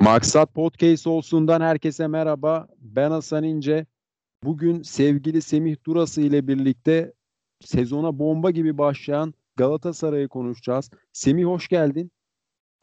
[0.00, 2.66] Maksat Podcast olsundan herkese merhaba.
[2.78, 3.86] Ben Hasan İnce.
[4.42, 7.12] Bugün sevgili Semih Durası ile birlikte
[7.60, 10.90] sezona bomba gibi başlayan Galatasaray'ı konuşacağız.
[11.12, 12.12] Semih hoş geldin.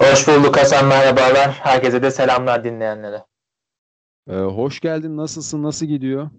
[0.01, 1.51] Hoş bulduk Hasan merhabalar.
[1.51, 3.25] Herkese de selamlar dinleyenlere.
[4.29, 5.17] Ee, hoş geldin.
[5.17, 5.63] Nasılsın?
[5.63, 6.29] Nasıl gidiyor?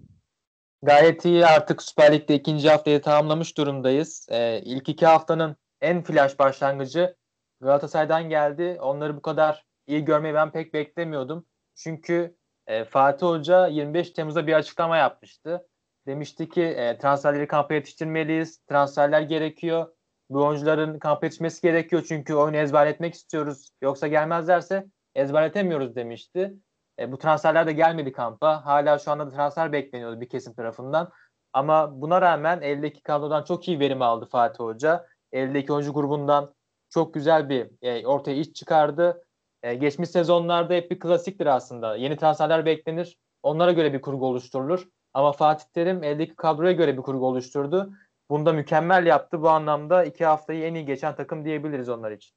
[0.81, 1.45] Gayet iyi.
[1.45, 4.27] Artık Süper Lig'de ikinci haftayı tamamlamış durumdayız.
[4.31, 7.15] Ee, ilk iki haftanın en flash başlangıcı
[7.61, 8.77] Galatasaray'dan geldi.
[8.81, 11.45] Onları bu kadar iyi görmeyi ben pek beklemiyordum.
[11.75, 12.35] Çünkü
[12.67, 15.67] e, Fatih Hoca 25 Temmuz'da bir açıklama yapmıştı.
[16.07, 18.57] Demişti ki e, transferleri kampa yetiştirmeliyiz.
[18.57, 19.95] Transferler gerekiyor.
[20.29, 23.69] Bu oyuncuların kampa yetişmesi gerekiyor çünkü oyunu ezberletmek istiyoruz.
[23.81, 24.85] Yoksa gelmezlerse
[25.15, 26.53] ezberletemiyoruz demişti.
[26.99, 28.65] E, bu transferler de gelmedi kampa.
[28.65, 31.11] Hala şu anda da transfer bekleniyordu bir kesim tarafından.
[31.53, 35.07] Ama buna rağmen eldeki kadrodan çok iyi verim aldı Fatih Hoca.
[35.31, 36.55] Eldeki oyuncu grubundan
[36.89, 39.25] çok güzel bir e, ortaya iş çıkardı.
[39.65, 41.95] E, geçmiş sezonlarda hep bir klasiktir aslında.
[41.95, 43.17] Yeni transferler beklenir.
[43.43, 44.87] Onlara göre bir kurgu oluşturulur.
[45.13, 47.93] Ama Fatih Terim eldeki kadroya göre bir kurgu oluşturdu.
[48.29, 49.41] Bunu da mükemmel yaptı.
[49.41, 52.35] Bu anlamda iki haftayı en iyi geçen takım diyebiliriz onlar için.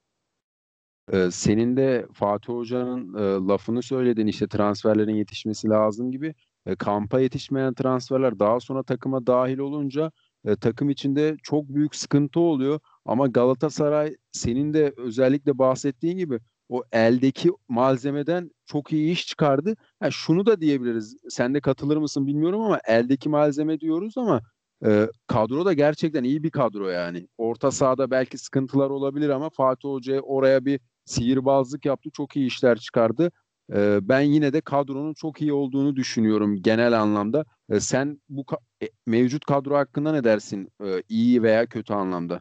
[1.12, 6.34] Ee, senin de Fatih Hoca'nın e, lafını söyledin işte transferlerin yetişmesi lazım gibi.
[6.66, 10.12] E, kampa yetişmeyen transferler daha sonra takıma dahil olunca
[10.44, 12.80] e, takım içinde çok büyük sıkıntı oluyor.
[13.04, 19.76] Ama Galatasaray senin de özellikle bahsettiğin gibi o eldeki malzemeden çok iyi iş çıkardı.
[20.00, 21.16] Ha, şunu da diyebiliriz.
[21.28, 24.40] Sen de katılır mısın bilmiyorum ama eldeki malzeme diyoruz ama
[24.86, 27.28] e, kadro da gerçekten iyi bir kadro yani.
[27.38, 32.10] Orta sahada belki sıkıntılar olabilir ama Fatih Hoca oraya bir sihirbazlık yaptı.
[32.12, 33.30] Çok iyi işler çıkardı.
[33.74, 37.44] E, ben yine de kadronun çok iyi olduğunu düşünüyorum genel anlamda.
[37.70, 40.68] E, sen bu ka- e, mevcut kadro hakkında ne dersin?
[40.84, 42.40] E, iyi veya kötü anlamda?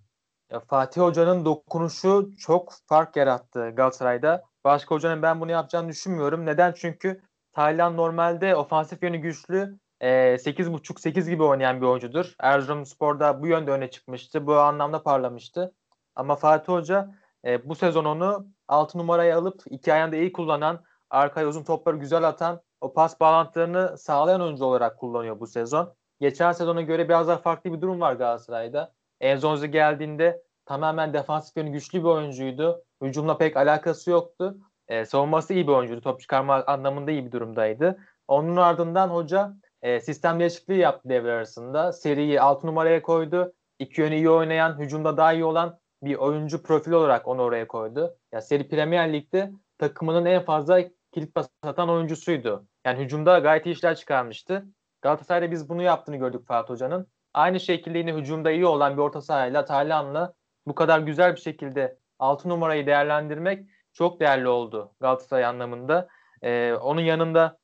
[0.52, 4.44] Ya Fatih Hoca'nın dokunuşu çok fark yarattı Galatasaray'da.
[4.64, 6.46] Başka hocanın ben bunu yapacağını düşünmüyorum.
[6.46, 6.74] Neden?
[6.78, 7.22] Çünkü
[7.54, 9.80] Taylan normalde ofansif yönü güçlü.
[10.02, 12.36] E, 8.5-8 gibi oynayan bir oyuncudur.
[12.40, 14.48] Erzurumspor'da bu yönde öne çıkmıştı.
[14.48, 15.74] Bu anlamda parlamıştı.
[16.16, 21.48] Ama Fatih Hoca e, bu sezon onu 6 numaraya alıp iki ayağında iyi kullanan, arkaya
[21.48, 25.94] uzun topları güzel atan, o pas bağlantılarını sağlayan oyuncu olarak kullanıyor bu sezon.
[26.20, 28.97] Geçen sezona göre biraz daha farklı bir durum var Galatasaray'da.
[29.22, 32.84] Enzonzi geldiğinde tamamen defansif yönü güçlü bir oyuncuydu.
[33.02, 34.58] Hücumla pek alakası yoktu.
[34.88, 36.02] E, savunması iyi bir oyuncuydu.
[36.02, 37.98] Top çıkarma anlamında iyi bir durumdaydı.
[38.28, 41.94] Onun ardından hoca e, sistem değişikliği yaptı devre arasında.
[41.94, 43.54] Seriyi 6 numaraya koydu.
[43.80, 48.18] İki yönü iyi oynayan, hücumda daha iyi olan bir oyuncu profili olarak onu oraya koydu.
[48.32, 52.68] Ya seri Premier Lig'de takımının en fazla kilit pas atan oyuncusuydu.
[52.86, 54.66] Yani hücumda gayet iyi işler çıkarmıştı.
[55.02, 57.08] Galatasaray'da biz bunu yaptığını gördük Fatih Hoca'nın.
[57.38, 60.34] Aynı şekilde yine hücumda iyi olan bir orta sahayla Taylan'la
[60.68, 66.08] bu kadar güzel bir şekilde 6 numarayı değerlendirmek çok değerli oldu Galatasaray anlamında.
[66.42, 67.58] Ee, onun yanında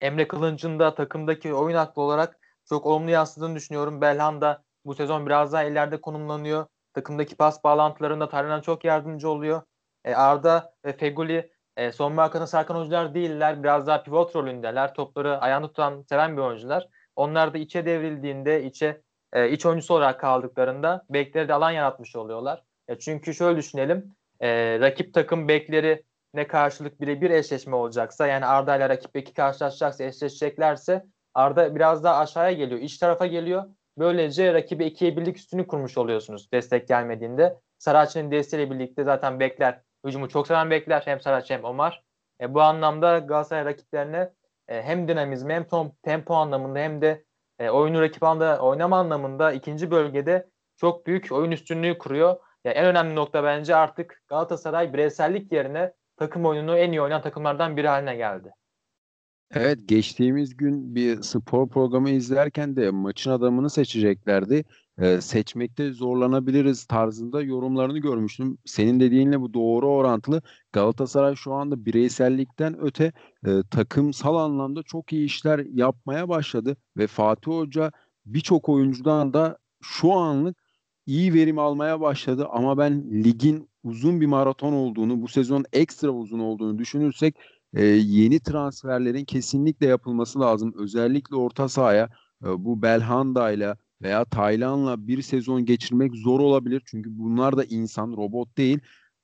[0.00, 4.00] Emre Kılınç'ın da takımdaki oyun aklı olarak çok olumlu yansıdığını düşünüyorum.
[4.00, 6.66] Belhan da bu sezon biraz daha ileride konumlanıyor.
[6.94, 9.62] Takımdaki pas bağlantılarında Taylan'a çok yardımcı oluyor.
[10.04, 13.62] E, Arda ve Feguli e, son markanın sarkan oyuncular değiller.
[13.62, 14.94] Biraz daha pivot rolündeler.
[14.94, 16.88] Topları ayağını tutan, seven bir oyuncular.
[17.16, 19.00] Onlar da içe devrildiğinde, içe
[19.32, 22.62] e, iç oyuncusu olarak kaldıklarında bekleri de alan yaratmış oluyorlar.
[22.88, 24.14] E, çünkü şöyle düşünelim.
[24.40, 26.02] E, rakip takım bekleri
[26.34, 32.16] ne karşılık birebir eşleşme olacaksa yani Arda ile rakip beki karşılaşacaksa eşleşeceklerse Arda biraz daha
[32.18, 32.80] aşağıya geliyor.
[32.80, 33.64] iç tarafa geliyor.
[33.98, 37.56] Böylece rakibi ikiye birlik üstünü kurmuş oluyorsunuz destek gelmediğinde.
[37.78, 42.02] Saraç'ın desteğiyle birlikte zaten bekler hücumu çok seven bekler hem Saraç hem Omar.
[42.40, 44.30] E, bu anlamda Galatasaray rakiplerine
[44.68, 47.24] e, hem dinamizmi hem tom, tempo anlamında hem de
[47.58, 52.36] e, oyunu rakip anda oynama anlamında ikinci bölgede çok büyük oyun üstünlüğü kuruyor.
[52.64, 57.76] Yani en önemli nokta bence artık Galatasaray bireysellik yerine takım oyununu en iyi oynayan takımlardan
[57.76, 58.52] biri haline geldi.
[59.50, 64.64] Evet geçtiğimiz gün bir spor programı izlerken de maçın adamını seçeceklerdi.
[64.98, 68.58] Ee, seçmekte zorlanabiliriz tarzında yorumlarını görmüştüm.
[68.64, 70.42] Senin dediğinle bu doğru orantılı.
[70.72, 73.12] Galatasaray şu anda bireysellikten öte
[73.46, 77.92] e, takımsal anlamda çok iyi işler yapmaya başladı ve Fatih Hoca
[78.26, 80.56] birçok oyuncudan da şu anlık
[81.06, 86.38] iyi verim almaya başladı ama ben ligin uzun bir maraton olduğunu, bu sezon ekstra uzun
[86.38, 87.36] olduğunu düşünürsek
[87.76, 90.74] e, yeni transferlerin kesinlikle yapılması lazım.
[90.78, 92.08] Özellikle orta sahaya
[92.44, 96.82] e, bu Belhanda ile veya Taylan'la bir sezon geçirmek zor olabilir.
[96.86, 98.78] Çünkü bunlar da insan, robot değil.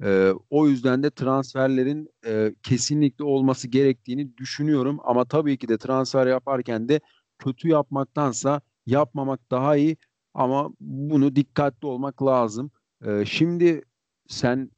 [0.05, 4.99] E, o yüzden de transferlerin e, kesinlikle olması gerektiğini düşünüyorum.
[5.05, 7.01] Ama tabii ki de transfer yaparken de
[7.39, 9.97] kötü yapmaktansa yapmamak daha iyi.
[10.35, 12.71] Ama bunu dikkatli olmak lazım.
[13.07, 13.83] E, şimdi
[14.29, 14.71] sen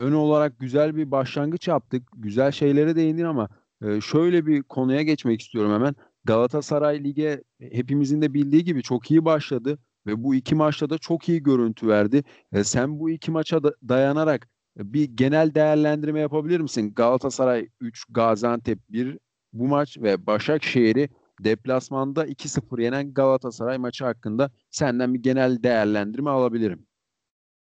[0.00, 2.08] ön olarak güzel bir başlangıç yaptık.
[2.16, 3.48] Güzel şeylere değindin ama
[3.82, 5.94] e, şöyle bir konuya geçmek istiyorum hemen.
[6.24, 11.28] Galatasaray Lig'e hepimizin de bildiği gibi çok iyi başladı ve bu iki maçta da çok
[11.28, 12.24] iyi görüntü verdi.
[12.52, 16.92] E, sen bu iki maça da dayanarak bir genel değerlendirme yapabilir misin?
[16.94, 19.18] Galatasaray 3, Gaziantep 1
[19.52, 21.08] bu maç ve Başakşehir'i
[21.40, 26.86] deplasmanda 2-0 yenen Galatasaray maçı hakkında senden bir genel değerlendirme alabilirim.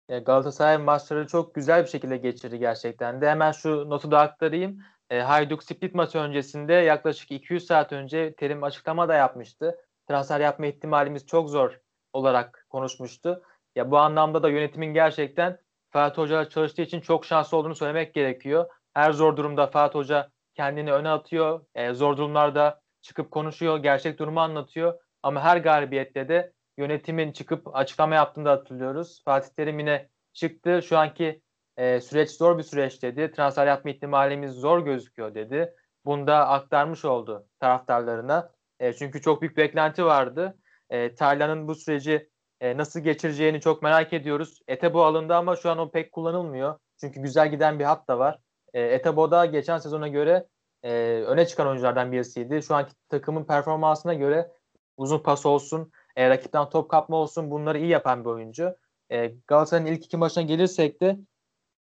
[0.09, 3.29] E, Galatasaray maçları çok güzel bir şekilde geçirdi gerçekten de.
[3.29, 4.79] Hemen şu notu da aktarayım.
[5.09, 9.77] E, Hayduk Split maçı öncesinde yaklaşık 200 saat önce Terim açıklama da yapmıştı.
[10.07, 11.79] Transfer yapma ihtimalimiz çok zor
[12.13, 13.43] olarak konuşmuştu.
[13.75, 15.59] Ya bu anlamda da yönetimin gerçekten
[15.89, 18.65] Fatih Hoca çalıştığı için çok şanslı olduğunu söylemek gerekiyor.
[18.93, 21.65] Her zor durumda Fatih Hoca kendini öne atıyor.
[21.75, 24.99] E, zor durumlarda çıkıp konuşuyor, gerçek durumu anlatıyor.
[25.23, 29.21] Ama her galibiyette de yönetimin çıkıp açıklama yaptığını da hatırlıyoruz.
[29.25, 30.81] Fatih Terim yine çıktı.
[30.83, 31.41] Şu anki
[31.77, 33.31] e, süreç zor bir süreç dedi.
[33.31, 35.73] Transfer yapma ihtimalimiz zor gözüküyor dedi.
[36.05, 38.51] Bunu da aktarmış oldu taraftarlarına.
[38.79, 40.57] E, çünkü çok büyük beklenti vardı.
[40.89, 42.29] E, Taylan'ın bu süreci
[42.61, 44.59] e, nasıl geçireceğini çok merak ediyoruz.
[44.67, 46.79] Etebo alındı ama şu an o pek kullanılmıyor.
[46.99, 48.39] Çünkü güzel giden bir hat da var.
[48.73, 50.47] E, Etebo da geçen sezona göre
[50.83, 50.91] e,
[51.27, 52.63] öne çıkan oyunculardan birisiydi.
[52.63, 54.51] Şu anki takımın performansına göre
[54.97, 58.75] uzun pas olsun, e, rakipten top kapma olsun bunları iyi yapan bir oyuncu.
[59.09, 61.19] E, Galatasaray'ın ilk iki maçına gelirsek de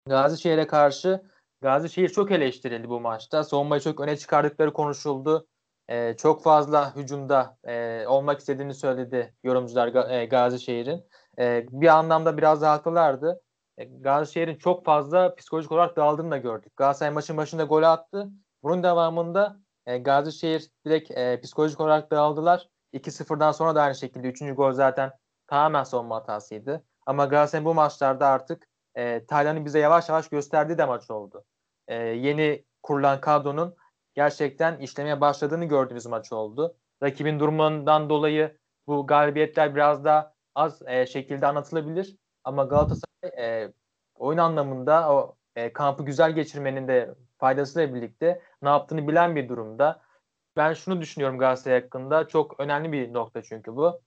[0.09, 1.23] Gazişehir'e karşı
[1.61, 3.45] Gazişehir çok eleştirildi bu maçta.
[3.45, 5.47] Savunmayı çok öne çıkardıkları konuşuldu.
[5.89, 11.05] E, çok fazla hücumda e, olmak istediğini söyledi yorumcular e, Gazişehir'in.
[11.39, 13.41] E, bir anlamda biraz da haklılardı.
[13.79, 16.77] E, Gazişehir'in çok fazla psikolojik olarak dağıldığını da gördük.
[16.77, 18.29] Galatasaray maçın başında gol attı.
[18.63, 22.69] Bunun devamında e, Gazişehir direkt e, psikolojik olarak dağıldılar.
[22.95, 24.55] 2-0'dan sonra da aynı şekilde 3.
[24.57, 25.13] gol zaten
[25.47, 26.85] tamamen savunma hatasıydı.
[27.07, 31.45] Ama Galatasaray bu maçlarda artık e, Taylan'ın bize yavaş yavaş gösterdiği de maç oldu.
[31.89, 33.77] E, yeni kurulan kadronun
[34.15, 36.77] gerçekten işlemeye başladığını gördüğümüz maç oldu.
[37.03, 42.17] Rakibin durumundan dolayı bu galibiyetler biraz daha az e, şekilde anlatılabilir.
[42.45, 43.73] Ama Galatasaray e,
[44.15, 50.03] oyun anlamında o e, kampı güzel geçirmenin de faydasıyla birlikte ne yaptığını bilen bir durumda.
[50.57, 52.29] Ben şunu düşünüyorum Galatasaray hakkında.
[52.29, 54.01] Çok önemli bir nokta çünkü bu.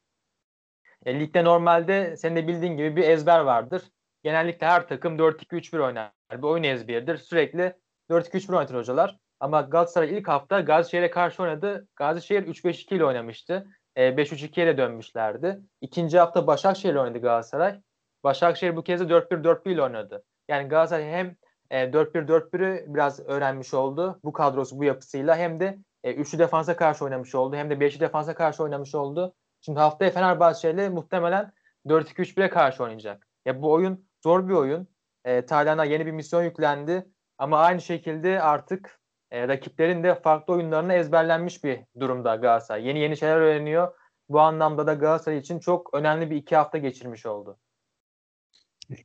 [1.06, 3.84] E, ligde normalde senin de bildiğin gibi bir ezber vardır.
[4.24, 6.12] Genellikle her takım 4-2-3-1 oynar.
[6.32, 7.18] Bir oyun ezberidir.
[7.18, 7.76] Sürekli
[8.10, 9.18] 4-2-3-1 oynatır hocalar.
[9.40, 11.88] Ama Galatasaray ilk hafta Gazişehir'e karşı oynadı.
[11.96, 13.68] Gazişehir 3-5-2 ile oynamıştı.
[13.96, 15.60] E, 5-3-2'ye de dönmüşlerdi.
[15.82, 17.82] İkinci hafta Başakşehir oynadı Galatasaray.
[18.24, 20.24] Başakşehir bu kez de 4-1-4-1 ile oynadı.
[20.48, 21.36] Yani Galatasaray hem
[21.70, 27.06] e, 4-1-4-1'ü biraz öğrenmiş oldu bu kadrosu bu yapısıyla hem de e, üçlü defansa karşı
[27.06, 29.34] oynamış oldu hem de beşli defansa karşı oynamış oldu.
[29.62, 31.52] Şimdi haftaya Fenerbahçe ile muhtemelen
[31.86, 33.28] 4-2-3-1'e karşı oynayacak.
[33.46, 34.88] Ya bu oyun zor bir oyun.
[35.26, 37.10] E, Tayland'a yeni bir misyon yüklendi.
[37.38, 39.00] Ama aynı şekilde artık
[39.32, 42.88] e, rakiplerin de farklı oyunlarına ezberlenmiş bir durumda Galatasaray.
[42.88, 43.94] Yeni yeni şeyler öğreniyor.
[44.30, 47.58] Bu anlamda da Galatasaray için çok önemli bir iki hafta geçirmiş oldu.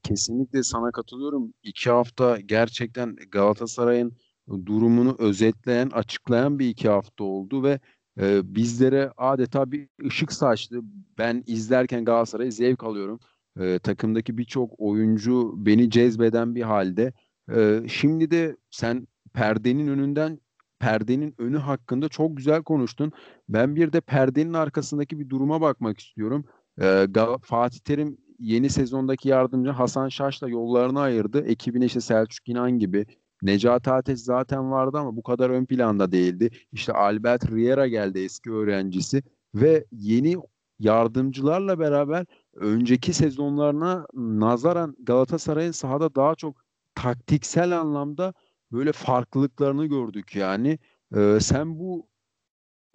[0.03, 1.55] Kesinlikle sana katılıyorum.
[1.63, 4.17] İki hafta gerçekten Galatasaray'ın
[4.67, 7.81] durumunu özetleyen, açıklayan bir iki hafta oldu ve
[8.21, 10.81] e, bizlere adeta bir ışık saçtı.
[11.19, 13.21] Ben izlerken Galatasaray'ı zevk alıyorum.
[13.61, 17.13] E, takımdaki birçok oyuncu beni cezbeden bir halde.
[17.55, 20.39] E, şimdi de sen perdenin önünden
[20.79, 23.13] perdenin önü hakkında çok güzel konuştun.
[23.49, 26.45] Ben bir de perdenin arkasındaki bir duruma bakmak istiyorum.
[26.81, 27.07] E,
[27.43, 31.45] Fatih Terim yeni sezondaki yardımcı Hasan Şaş'la yollarını ayırdı.
[31.45, 33.07] Ekibine işte Selçuk İnan gibi.
[33.43, 36.51] Necati Ateş zaten vardı ama bu kadar ön planda değildi.
[36.73, 39.23] İşte Albert Riera geldi eski öğrencisi
[39.55, 40.37] ve yeni
[40.79, 48.35] yardımcılarla beraber önceki sezonlarına nazaran Galatasaray'ın sahada daha çok taktiksel anlamda
[48.73, 50.79] böyle farklılıklarını gördük yani.
[51.17, 52.09] Ee, sen bu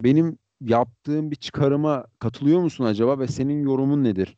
[0.04, 4.36] benim yaptığım bir çıkarıma katılıyor musun acaba ve senin yorumun nedir?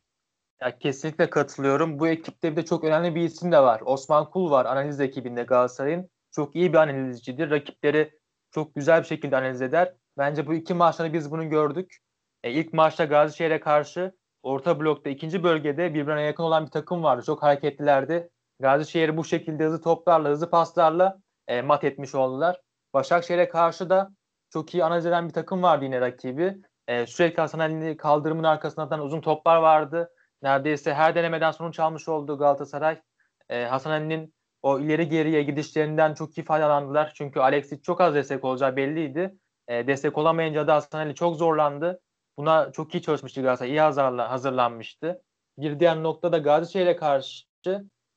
[0.61, 1.99] Ya kesinlikle katılıyorum.
[1.99, 3.81] Bu ekipte bir de çok önemli bir isim de var.
[3.85, 6.09] Osman Kul var analiz ekibinde Galatasaray'ın.
[6.31, 7.49] Çok iyi bir analizcidir.
[7.49, 8.19] Rakipleri
[8.51, 9.93] çok güzel bir şekilde analiz eder.
[10.17, 11.97] Bence bu iki maçta biz bunu gördük.
[12.43, 17.23] E, ilk maçta Gazişehir'e karşı orta blokta ikinci bölgede birbirine yakın olan bir takım vardı.
[17.25, 18.29] Çok hareketlilerdi.
[18.59, 22.61] Gazişehir'i bu şekilde hızlı toplarla, hızlı paslarla e, mat etmiş oldular.
[22.93, 24.11] Başakşehir'e karşı da
[24.49, 26.57] çok iyi analiz eden bir takım vardı yine rakibi.
[26.87, 30.11] E, sürekli Hasan Ali'nin kaldırımın arkasından uzun toplar vardı.
[30.41, 33.01] Neredeyse her denemeden sonuç almış oldu Galatasaray.
[33.49, 37.11] E, Hasan Ali'nin o ileri geriye gidişlerinden çok iyi faydalandılar.
[37.15, 39.35] Çünkü Alexis çok az destek olacağı belliydi.
[39.67, 42.01] E, destek olamayınca da Hasan Ali çok zorlandı.
[42.37, 43.71] Buna çok iyi çalışmıştı Galatasaray.
[43.71, 45.21] İyi hazırla, hazırlanmıştı.
[45.57, 47.45] Bir diğer nokta da Gazişehir'e karşı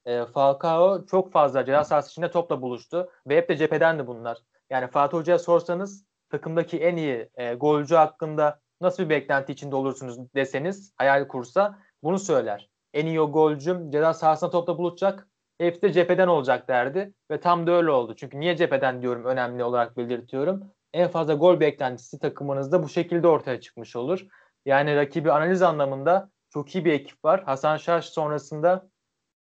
[0.07, 4.39] e, Falcao çok fazla ceza sahası içinde topla buluştu ve hep de cephedendi bunlar.
[4.71, 10.35] Yani Fatih Hoca'ya sorsanız takımdaki en iyi e, golcü hakkında nasıl bir beklenti içinde olursunuz
[10.35, 12.71] deseniz hayal kursa bunu söyler.
[12.95, 15.29] En iyi o golcüm ceza sahasında topla buluşacak.
[15.59, 18.15] Hepsi de cepheden olacak derdi ve tam da öyle oldu.
[18.17, 20.63] Çünkü niye cepheden diyorum önemli olarak belirtiyorum.
[20.93, 24.27] En fazla gol beklentisi takımınızda bu şekilde ortaya çıkmış olur.
[24.67, 27.45] Yani rakibi analiz anlamında çok iyi bir ekip var.
[27.45, 28.89] Hasan Şaş sonrasında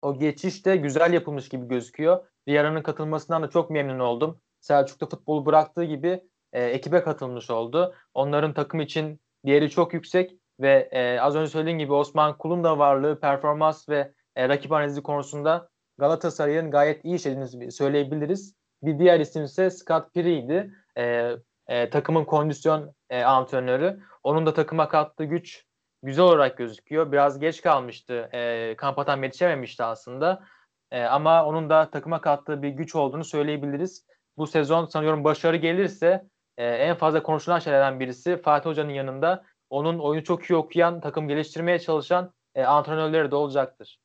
[0.02, 2.26] o geçiş de güzel yapılmış gibi gözüküyor.
[2.49, 4.40] Riyara'nın katılmasından da çok memnun oldum.
[4.61, 7.95] Selçuk'ta futbolu bıraktığı gibi e, ekibe katılmış oldu.
[8.14, 12.78] Onların takım için değeri çok yüksek ve e, az önce söylediğim gibi Osman Kul'un da
[12.78, 18.54] varlığı, performans ve e, rakip analizi konusunda Galatasaray'ın gayet iyi işlediğini söyleyebiliriz.
[18.82, 20.72] Bir diğer isim ise Scott Piri'ydi.
[20.96, 21.32] E,
[21.66, 24.00] e, takımın kondisyon e, antrenörü.
[24.22, 25.64] Onun da takıma kattığı güç
[26.02, 27.12] güzel olarak gözüküyor.
[27.12, 28.28] Biraz geç kalmıştı.
[28.32, 30.42] E, kamp atan yetişememişti aslında.
[30.90, 34.06] E, ama onun da takıma kattığı bir güç olduğunu söyleyebiliriz.
[34.36, 39.98] Bu sezon sanıyorum başarı gelirse e, en fazla konuşulan şeylerden birisi Fatih Hoca'nın yanında onun
[39.98, 43.98] oyunu çok iyi okuyan, takım geliştirmeye çalışan e, antrenörleri de olacaktır.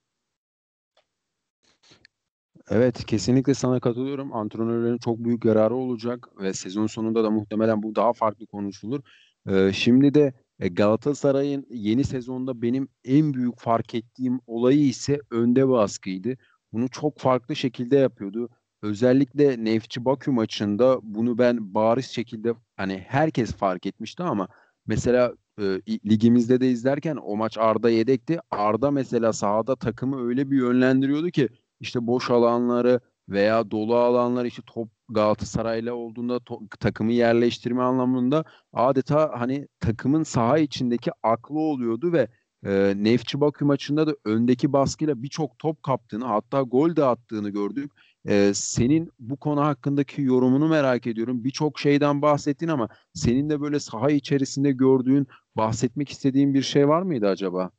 [2.69, 4.33] Evet kesinlikle sana katılıyorum.
[4.33, 9.01] Antrenörlerin çok büyük yararı olacak ve sezon sonunda da muhtemelen bu daha farklı konuşulur.
[9.49, 15.69] Ee, şimdi de e, Galatasaray'ın yeni sezonda benim en büyük fark ettiğim olayı ise önde
[15.69, 16.37] baskıydı.
[16.73, 18.49] Bunu çok farklı şekilde yapıyordu.
[18.81, 24.47] Özellikle Nefçi Bakü maçında bunu ben bariz şekilde hani herkes fark etmişti ama
[24.87, 28.39] mesela e, ligimizde de izlerken o maç Arda yedekti.
[28.51, 34.61] Arda mesela sahada takımı öyle bir yönlendiriyordu ki işte boş alanları veya dolu alanlar işte
[34.65, 38.43] top Galatasaray'la olduğunda to- takımı yerleştirme anlamında
[38.73, 42.27] adeta hani takımın saha içindeki aklı oluyordu ve
[42.65, 47.91] e, Nefçi Bakü maçında da öndeki baskıyla birçok top kaptığını hatta gol de attığını gördük.
[48.27, 51.43] E, senin bu konu hakkındaki yorumunu merak ediyorum.
[51.43, 57.01] Birçok şeyden bahsettin ama senin de böyle saha içerisinde gördüğün, bahsetmek istediğin bir şey var
[57.01, 57.69] mıydı acaba?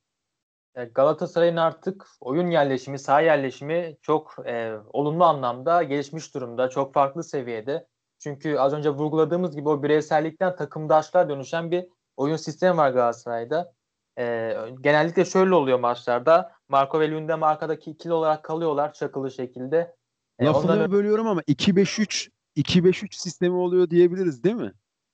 [0.74, 6.70] E, Galatasaray'ın artık oyun yerleşimi, saha yerleşimi çok e, olumlu anlamda gelişmiş durumda.
[6.70, 7.86] Çok farklı seviyede.
[8.18, 11.86] Çünkü az önce vurguladığımız gibi o bireysellikten takımdaşlığa dönüşen bir
[12.16, 13.72] oyun sistemi var Galatasaray'da.
[14.18, 16.52] E, genellikle şöyle oluyor maçlarda.
[16.68, 19.94] Marco ve Lundem arkadaki ikili olarak kalıyorlar çakılı şekilde.
[20.38, 20.92] E, Lafını ondan...
[20.92, 24.72] bölüyorum ama 2-5-3 2-5-3 sistemi oluyor diyebiliriz değil mi?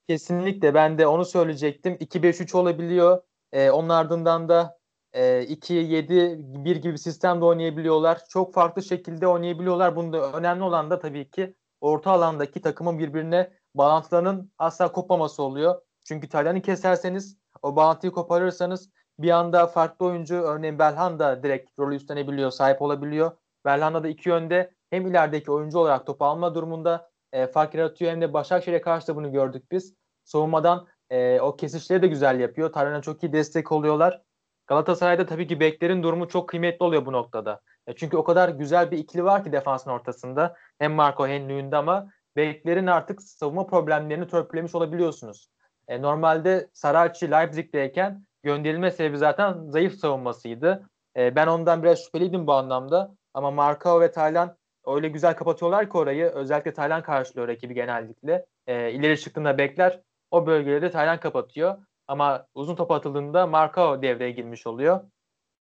[0.08, 1.94] Kesinlikle ben de onu söyleyecektim.
[1.94, 3.22] 2-5-3 olabiliyor.
[3.52, 4.78] E, onun ardından da
[5.12, 8.20] e, 2-7-1 gibi sistemde oynayabiliyorlar.
[8.28, 9.96] Çok farklı şekilde oynayabiliyorlar.
[9.96, 15.80] Bunda önemli olan da tabii ki orta alandaki takımın birbirine bağlantılarının asla kopmaması oluyor.
[16.04, 22.50] Çünkü Taylan'ı keserseniz o bağlantıyı koparırsanız bir anda farklı oyuncu örneğin Belhanda direkt rolü üstlenebiliyor,
[22.50, 23.32] sahip olabiliyor.
[23.64, 28.20] Belhanda da iki yönde hem ilerideki oyuncu olarak topu alma durumunda e, fark yaratıyor hem
[28.20, 29.94] de Başakşehir'e karşı da bunu gördük biz.
[30.24, 32.72] Savunmadan e, o kesişleri de güzel yapıyor.
[32.72, 34.22] Taylan'a çok iyi destek oluyorlar.
[34.66, 37.60] Galatasaray'da tabii ki beklerin durumu çok kıymetli oluyor bu noktada.
[37.86, 40.56] E çünkü o kadar güzel bir ikili var ki defansın ortasında.
[40.78, 45.50] Hem Marco hem Lünde ama beklerin artık savunma problemlerini törpülemiş olabiliyorsunuz.
[45.88, 50.90] E, normalde Saracchi Leipzig'teyken gönderilme sebebi zaten zayıf savunmasıydı.
[51.16, 53.14] E, ben ondan biraz şüpheliydim bu anlamda.
[53.34, 54.56] Ama Marco ve Taylan
[54.86, 56.26] öyle güzel kapatıyorlar ki orayı.
[56.26, 58.46] Özellikle Taylan karşılıyor rakibi genellikle.
[58.66, 60.00] E, ileri çıktığında bekler.
[60.30, 61.78] O bölgeleri de Taylan kapatıyor.
[62.08, 65.00] Ama uzun top atıldığında Marcao devreye girmiş oluyor.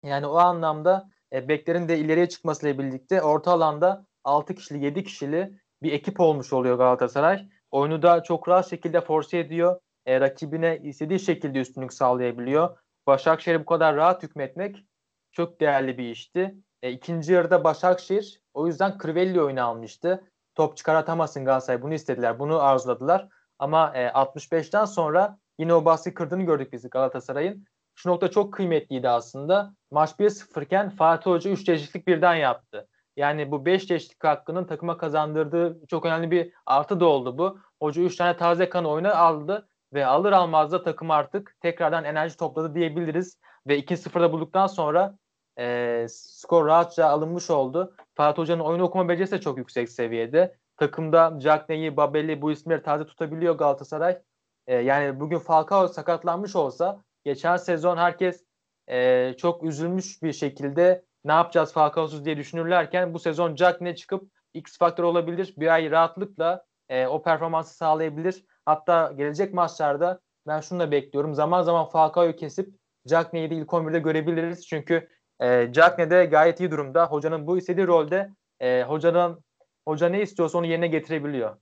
[0.03, 5.60] Yani o anlamda e, beklerin de ileriye çıkmasıyla birlikte orta alanda 6 kişili 7 kişili
[5.84, 7.50] bir ekip olmuş oluyor Galatasaray.
[7.72, 9.79] Oyunu da çok rahat şekilde force ediyor.
[10.05, 12.77] E, rakibine istediği şekilde üstünlük sağlayabiliyor.
[13.08, 14.86] Başakşehir'e bu kadar rahat hükmetmek
[15.31, 16.55] çok değerli bir işti.
[16.81, 20.23] E, ikinci yarıda Başakşehir o yüzden Crivelli oyunu almıştı.
[20.55, 22.39] Top çıkartamasın Galatasaray bunu istediler.
[22.39, 23.27] Bunu arzuladılar.
[23.59, 27.65] Ama e, 65'ten sonra Yine o bahsi kırdığını gördük biz Galatasaray'ın.
[27.95, 29.75] Şu nokta çok kıymetliydi aslında.
[29.91, 32.88] Maç 1-0 iken Fatih Hoca 3 değişiklik birden yaptı.
[33.17, 37.59] Yani bu 5 değişiklik hakkının takıma kazandırdığı çok önemli bir artı da oldu bu.
[37.81, 42.38] Hoca 3 tane taze kanı oyuna aldı ve alır almaz da takım artık tekrardan enerji
[42.38, 43.39] topladı diyebiliriz.
[43.67, 45.17] Ve 2-0'da bulduktan sonra
[45.62, 47.96] e, skor rahatça alınmış oldu.
[48.15, 50.56] Fatih Hoca'nın oyun okuma becerisi de çok yüksek seviyede.
[50.77, 54.22] Takımda Cagney'i, Babel'i bu isimleri taze tutabiliyor Galatasaray.
[54.68, 58.46] E, yani bugün Falcao sakatlanmış olsa geçen sezon herkes
[58.88, 64.77] e, çok üzülmüş bir şekilde ne yapacağız Falcao'suz diye düşünürlerken bu sezon ne çıkıp X
[64.77, 65.53] faktör olabilir.
[65.58, 68.46] Bir ay rahatlıkla e, o performansı sağlayabilir.
[68.65, 71.34] Hatta gelecek maçlarda ben şunu da bekliyorum.
[71.34, 72.75] Zaman zaman Falcao'yu kesip
[73.06, 74.68] Jack neydi ilk 11'de görebiliriz.
[74.68, 75.08] Çünkü
[75.41, 77.05] E, Cagne de gayet iyi durumda.
[77.05, 78.29] Hocanın bu istediği rolde
[78.60, 79.43] e, hocanın
[79.86, 81.57] hoca ne istiyorsa onu yerine getirebiliyor.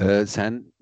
[0.00, 0.72] Ee, sen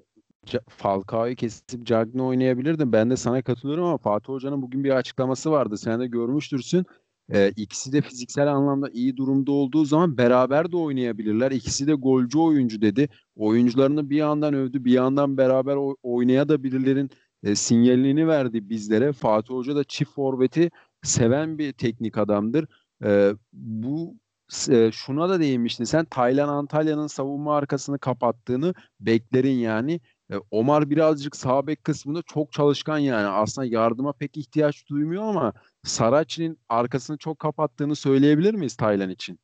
[0.68, 2.92] Falcao'yu kesip Cagney oynayabilirdin.
[2.92, 5.78] Ben de sana katılıyorum ama Fatih Hoca'nın bugün bir açıklaması vardı.
[5.78, 6.86] Sen de görmüştürsün.
[7.32, 11.50] Ee, ikisi de fiziksel anlamda iyi durumda olduğu zaman beraber de oynayabilirler.
[11.50, 13.08] İkisi de golcü oyuncu dedi.
[13.36, 17.10] Oyuncularını bir yandan övdü, bir yandan beraber oynayabilirlerin
[17.42, 19.12] e, sinyalini verdi bizlere.
[19.12, 20.70] Fatih Hoca da çift forveti
[21.04, 22.68] seven bir teknik adamdır.
[23.04, 24.14] E, bu
[24.70, 30.00] e, şuna da değinmiştin sen Taylan Antalya'nın savunma arkasını kapattığını beklerin yani.
[30.32, 33.26] E, Omar birazcık sağ bek kısmında çok çalışkan yani.
[33.26, 35.52] Aslında yardıma pek ihtiyaç duymuyor ama
[35.84, 39.38] Saraçi'nin arkasını çok kapattığını söyleyebilir miyiz Taylan için?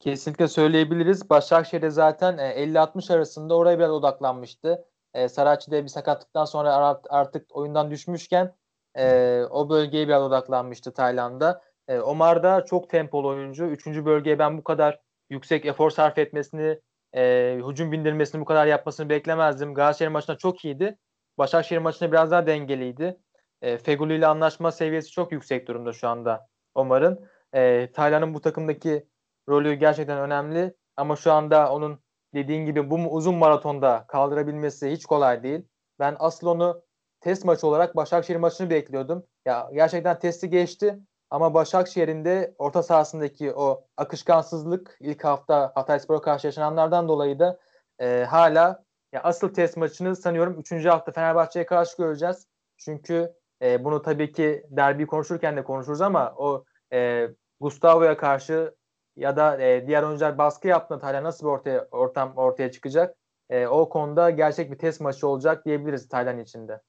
[0.00, 1.30] Kesinlikle söyleyebiliriz.
[1.30, 4.84] Başakşehir'de zaten 50-60 arasında oraya biraz odaklanmıştı.
[5.14, 8.54] E, Saraçi de bir sakatlıktan sonra artık oyundan düşmüşken
[8.98, 11.62] e, o bölgeye biraz odaklanmıştı Tayland'da.
[11.88, 13.66] E, Omar da çok tempolu oyuncu.
[13.66, 16.80] Üçüncü bölgeye ben bu kadar yüksek efor sarf etmesini,
[17.14, 19.74] e, hücum bindirmesini bu kadar yapmasını beklemezdim.
[19.74, 20.98] Galatasaray maçında çok iyiydi.
[21.38, 23.16] Başakşehir maçında biraz daha dengeliydi.
[23.62, 27.28] E, Feguli ile anlaşma seviyesi çok yüksek durumda şu anda Omar'ın.
[27.54, 29.06] E, Taylan'ın bu takımdaki
[29.48, 30.74] rolü gerçekten önemli.
[30.96, 32.00] Ama şu anda onun
[32.34, 35.62] dediğin gibi bu uzun maratonda kaldırabilmesi hiç kolay değil.
[35.98, 36.82] Ben asıl onu
[37.20, 39.26] test maçı olarak Başakşehir maçını bekliyordum.
[39.44, 40.98] Ya gerçekten testi geçti
[41.30, 47.58] ama Başakşehir'in de orta sahasındaki o akışkansızlık ilk hafta Hatayspor'a karşı yaşananlardan dolayı da
[47.98, 50.84] e, hala ya asıl test maçını sanıyorum 3.
[50.84, 52.46] hafta Fenerbahçe'ye karşı göreceğiz.
[52.78, 57.28] Çünkü e, bunu tabii ki derbi konuşurken de konuşuruz ama o e,
[57.60, 58.74] Gustavo'ya karşı
[59.16, 63.16] ya da e, diğer oyuncular baskı yaptığında Taylan nasıl bir ortaya, ortam ortaya çıkacak?
[63.50, 66.80] E, o konuda gerçek bir test maçı olacak diyebiliriz Taylan içinde.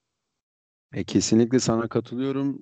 [0.93, 2.59] E, kesinlikle sana katılıyorum.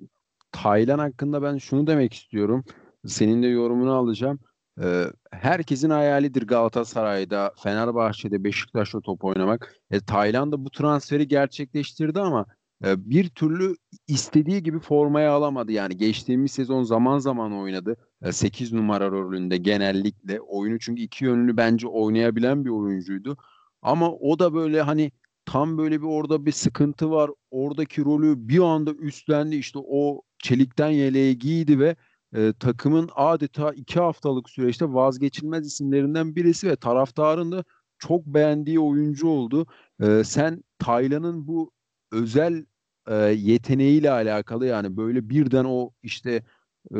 [0.52, 2.64] Taylan hakkında ben şunu demek istiyorum.
[3.06, 4.38] Senin de yorumunu alacağım.
[4.82, 9.74] Ee, herkesin hayalidir Galatasaray'da, Fenerbahçe'de, Beşiktaş'ta top oynamak.
[9.90, 12.46] E, Taylan da bu transferi gerçekleştirdi ama
[12.84, 13.76] e, bir türlü
[14.08, 15.72] istediği gibi formaya alamadı.
[15.72, 17.96] Yani geçtiğimiz sezon zaman zaman oynadı.
[18.22, 20.40] E, 8 numara rolünde genellikle.
[20.40, 23.36] Oyunu çünkü iki yönlü bence oynayabilen bir oyuncuydu.
[23.82, 25.12] Ama o da böyle hani
[25.50, 27.30] tam böyle bir orada bir sıkıntı var.
[27.50, 29.56] Oradaki rolü bir anda üstlendi.
[29.56, 31.96] İşte o çelikten yeleği giydi ve
[32.36, 37.64] e, takımın adeta iki haftalık süreçte vazgeçilmez isimlerinden birisi ve taraftarın da
[37.98, 39.66] çok beğendiği oyuncu oldu.
[40.02, 41.70] E, sen Taylan'ın bu
[42.12, 42.64] özel
[43.08, 46.32] e, yeteneğiyle alakalı yani böyle birden o işte
[46.94, 46.98] e,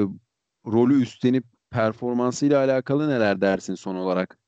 [0.66, 4.38] rolü üstlenip performansıyla alakalı neler dersin son olarak?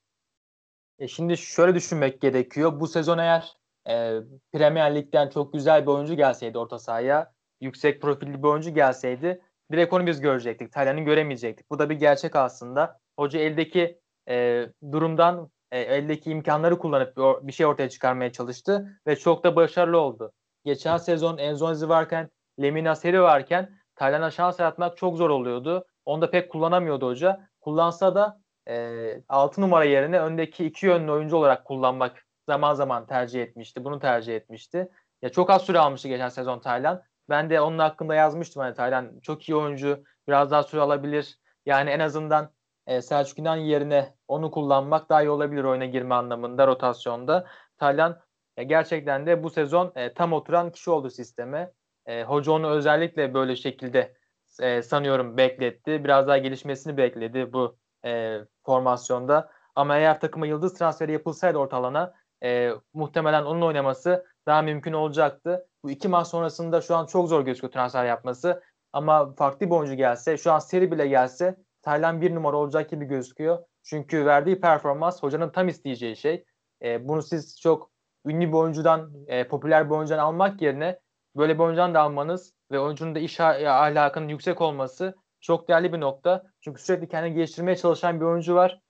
[0.99, 2.81] E şimdi şöyle düşünmek gerekiyor.
[2.81, 4.21] Bu sezon eğer e,
[4.53, 9.41] Premier Lig'den çok güzel bir oyuncu gelseydi orta sahaya, yüksek profilli bir oyuncu gelseydi
[9.73, 10.73] direkt onu biz görecektik.
[10.73, 11.71] Taylan'ı göremeyecektik.
[11.71, 12.99] Bu da bir gerçek aslında.
[13.19, 19.17] Hoca eldeki e, durumdan e, eldeki imkanları kullanıp bir, bir şey ortaya çıkarmaya çalıştı ve
[19.17, 20.33] çok da başarılı oldu.
[20.65, 22.31] Geçen sezon Enzonzi varken,
[22.63, 25.87] Lemina Seri varken Taylan'a şans yaratmak çok zor oluyordu.
[26.05, 27.49] Onu da pek kullanamıyordu hoca.
[27.61, 33.43] Kullansa da e, 6 numara yerine öndeki iki yönlü oyuncu olarak kullanmak zaman zaman tercih
[33.43, 33.85] etmişti.
[33.85, 34.89] Bunu tercih etmişti.
[35.23, 37.03] Ya çok az süre almıştı geçen sezon Taylan.
[37.29, 41.39] Ben de onun hakkında yazmıştım hani Taylan çok iyi oyuncu, biraz daha süre alabilir.
[41.67, 42.53] Yani en azından
[42.87, 47.47] e, Selçuk İnan yerine onu kullanmak daha iyi olabilir oyuna girme anlamında rotasyonda.
[47.79, 48.21] Taylan
[48.57, 51.73] e, gerçekten de bu sezon e, tam oturan kişi oldu sisteme.
[52.07, 54.15] E, hoca onu özellikle böyle şekilde
[54.61, 56.05] e, sanıyorum bekletti.
[56.05, 59.51] Biraz daha gelişmesini bekledi bu e, formasyonda.
[59.75, 65.67] Ama eğer takıma yıldız transferi yapılsaydı ortalana e, muhtemelen onun oynaması daha mümkün olacaktı.
[65.85, 68.63] Bu iki maç sonrasında şu an çok zor gözüküyor transfer yapması.
[68.93, 73.05] Ama farklı bir oyuncu gelse, şu an seri bile gelse Taylan bir numara olacak gibi
[73.05, 73.59] gözüküyor.
[73.83, 76.45] Çünkü verdiği performans hocanın tam isteyeceği şey.
[76.83, 77.91] E, bunu siz çok
[78.27, 81.01] ünlü bir oyuncudan, e, popüler bir oyuncudan almak yerine
[81.37, 86.01] böyle bir oyuncudan da almanız ve oyuncunun da iş ahlakının yüksek olması çok değerli bir
[86.01, 86.47] nokta.
[86.61, 88.81] Çünkü sürekli kendini geliştirmeye çalışan bir oyuncu var.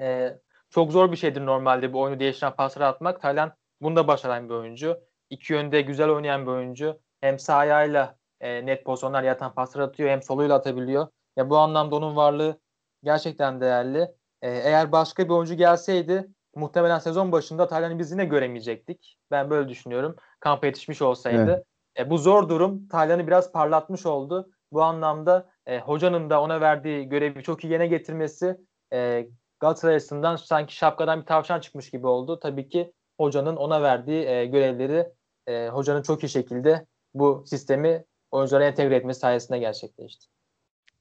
[0.00, 0.38] E,
[0.72, 3.20] çok zor bir şeydir normalde bu oyunu değiştiren pasları atmak.
[3.20, 5.00] Taylan bunu da başaran bir oyuncu.
[5.30, 7.00] İki yönde güzel oynayan bir oyuncu.
[7.20, 11.06] Hem sağ ayağıyla e, net pozisyonlar yatan paslar atıyor hem soluyla atabiliyor.
[11.36, 12.60] Ya bu anlamda onun varlığı
[13.02, 13.98] gerçekten değerli.
[14.42, 19.18] E, eğer başka bir oyuncu gelseydi muhtemelen sezon başında Taylan'ı biz yine göremeyecektik.
[19.30, 20.16] Ben böyle düşünüyorum.
[20.40, 21.52] Kampa yetişmiş olsaydı.
[21.96, 22.06] Evet.
[22.06, 24.50] E, bu zor durum Taylan'ı biraz parlatmış oldu.
[24.72, 28.56] Bu anlamda e, hocanın da ona verdiği görevi çok iyi yerine getirmesi
[28.92, 29.26] e,
[29.62, 32.38] Galatasaray açısından sanki şapkadan bir tavşan çıkmış gibi oldu.
[32.42, 35.08] Tabii ki hocanın ona verdiği e, görevleri
[35.46, 40.26] e, hocanın çok iyi şekilde bu sistemi oyuncuları entegre etmesi sayesinde gerçekleşti.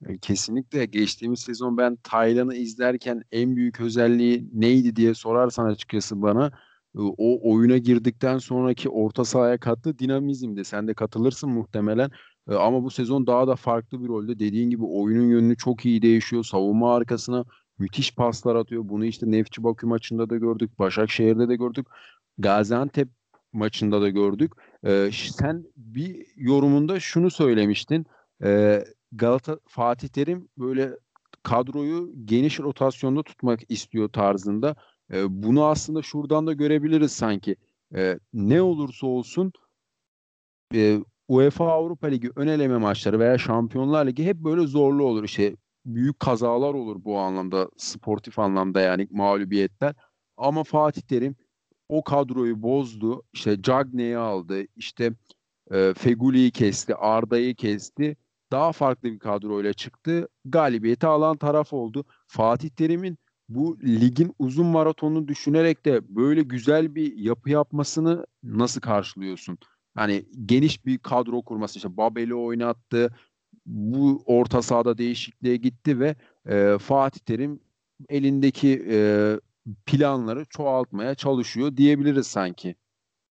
[0.08, 6.48] E, kesinlikle geçtiğimiz sezon ben Taylan'ı izlerken en büyük özelliği neydi diye sorarsan açıkçası bana
[6.96, 10.66] e, o oyuna girdikten sonraki orta sahaya kattığı dinamizmdi.
[10.66, 12.12] Sen de katılırsın muhtemelen.
[12.50, 14.40] E, ama bu sezon daha da farklı bir rolde.
[14.40, 16.44] Dediğin gibi oyunun yönünü çok iyi değişiyor.
[16.44, 17.46] Savunma arkasına
[17.82, 18.84] müthiş paslar atıyor.
[18.90, 20.80] Bunu işte Nefçi Bakü maçında da gördük.
[20.80, 21.88] Başakşehir'de de gördük.
[22.38, 23.10] Gaziantep
[23.54, 24.54] maçında da gördük.
[24.86, 28.06] Ee, sen bir yorumunda şunu söylemiştin.
[28.44, 30.92] Ee, Galata Fatih Terim böyle
[31.44, 34.76] kadroyu geniş rotasyonda tutmak istiyor tarzında.
[35.14, 37.56] Ee, bunu aslında şuradan da görebiliriz sanki.
[37.96, 39.54] Ee, ne olursa olsun
[40.76, 45.24] e, UEFA Avrupa Ligi ön eleme maçları veya Şampiyonlar Ligi hep böyle zorlu olur.
[45.24, 49.96] İşte büyük kazalar olur bu anlamda, sportif anlamda yani mağlubiyetler.
[50.38, 51.36] Ama Fatih Terim
[51.90, 53.24] o kadroyu bozdu.
[53.34, 54.64] İşte Cagne'yi aldı.
[54.76, 55.14] İşte
[55.72, 56.96] e, Feguli'yi kesti.
[56.96, 58.18] Arda'yı kesti.
[58.52, 60.28] Daha farklı bir kadroyla çıktı.
[60.46, 62.06] Galibiyeti alan taraf oldu.
[62.28, 63.18] Fatih Terim'in
[63.50, 69.58] bu ligin uzun maratonunu düşünerek de böyle güzel bir yapı yapmasını nasıl karşılıyorsun?
[69.96, 73.16] Hani geniş bir kadro kurması işte Babel'i oynattı.
[73.66, 76.16] Bu orta sahada değişikliğe gitti ve
[76.50, 77.60] e, Fatih Terim
[78.10, 78.98] elindeki e,
[79.86, 82.76] planları çoğaltmaya çalışıyor diyebiliriz sanki.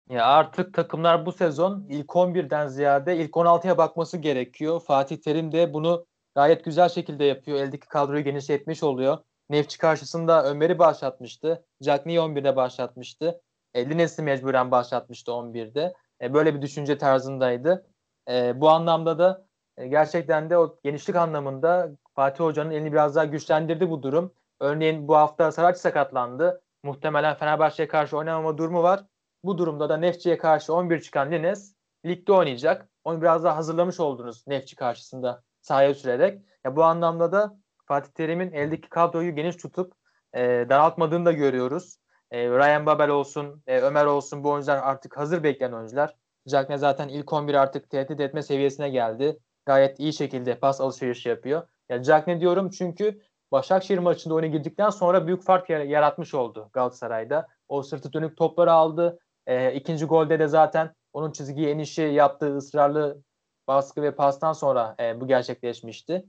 [0.09, 4.79] Ya artık takımlar bu sezon ilk 11'den ziyade ilk 16'ya bakması gerekiyor.
[4.79, 7.57] Fatih Terim de bunu gayet güzel şekilde yapıyor.
[7.57, 9.17] Eldeki kadroyu genişletmiş oluyor.
[9.49, 11.65] Nefçi karşısında Ömer'i başlatmıştı.
[11.81, 13.41] Jackney'i 11'de başlatmıştı.
[13.73, 15.93] E, Lines'i mecburen başlatmıştı 11'de.
[16.21, 17.85] E, böyle bir düşünce tarzındaydı.
[18.29, 19.46] E, bu anlamda da
[19.85, 24.33] gerçekten de o genişlik anlamında Fatih Hoca'nın elini biraz daha güçlendirdi bu durum.
[24.59, 26.61] Örneğin bu hafta Saraç sakatlandı.
[26.83, 29.05] Muhtemelen Fenerbahçe'ye karşı oynamama durumu var.
[29.43, 31.73] Bu durumda da Nefçi'ye karşı 11 çıkan Lines
[32.05, 32.89] ligde oynayacak.
[33.03, 36.41] Onu biraz daha hazırlamış oldunuz Nefçi karşısında sahaya sürerek.
[36.65, 39.93] Ya bu anlamda da Fatih Terim'in eldeki kadroyu geniş tutup
[40.33, 41.97] e, daraltmadığını da görüyoruz.
[42.31, 46.15] E, Ryan Babel olsun, e, Ömer olsun bu oyuncular artık hazır bekleyen oyuncular.
[46.45, 49.39] Jackne zaten ilk 11 artık tehdit etme seviyesine geldi.
[49.67, 51.67] Gayet iyi şekilde pas alışverişi yapıyor.
[51.89, 57.47] Ya Jackne diyorum çünkü Başakşehir maçında oyuna girdikten sonra büyük fark yaratmış oldu Galatasaray'da.
[57.67, 59.19] O sırtı dönük topları aldı.
[59.45, 63.21] E, ikinci golde de zaten onun çizgiye enişi yaptığı ısrarlı
[63.67, 66.25] baskı ve pastan sonra e, bu gerçekleşmişti.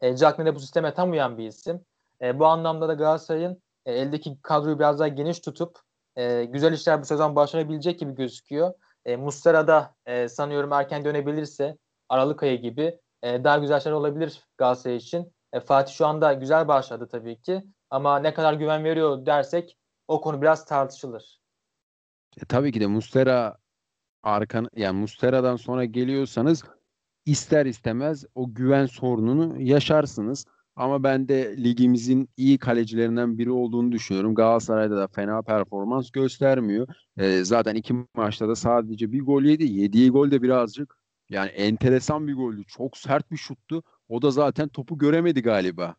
[0.00, 1.84] E, Jackman de bu sisteme tam uyan bir isim.
[2.22, 5.78] E, bu anlamda da Galatasaray'ın e, eldeki kadroyu biraz daha geniş tutup
[6.16, 8.74] e, güzel işler bu sezon başarabilecek gibi gözüküyor.
[9.04, 11.76] E, Mustera da e, sanıyorum erken dönebilirse
[12.08, 15.32] Aralık ayı gibi e, daha güzel şeyler olabilir Galatasaray için.
[15.52, 17.64] E, Fatih şu anda güzel başladı tabii ki.
[17.90, 21.40] Ama ne kadar güven veriyor dersek o konu biraz tartışılır.
[22.42, 23.58] E, tabii ki de Mustera
[24.22, 26.64] arkan yani Mustera'dan sonra geliyorsanız
[27.26, 30.46] ister istemez o güven sorununu yaşarsınız.
[30.76, 34.34] Ama ben de ligimizin iyi kalecilerinden biri olduğunu düşünüyorum.
[34.34, 36.88] Galatasaray'da da fena performans göstermiyor.
[37.16, 39.64] E, zaten iki maçta da sadece bir gol yedi.
[39.64, 40.96] Yediği gol de birazcık
[41.30, 42.64] yani enteresan bir goldü.
[42.64, 43.82] Çok sert bir şuttu.
[44.08, 45.94] O da zaten topu göremedi galiba.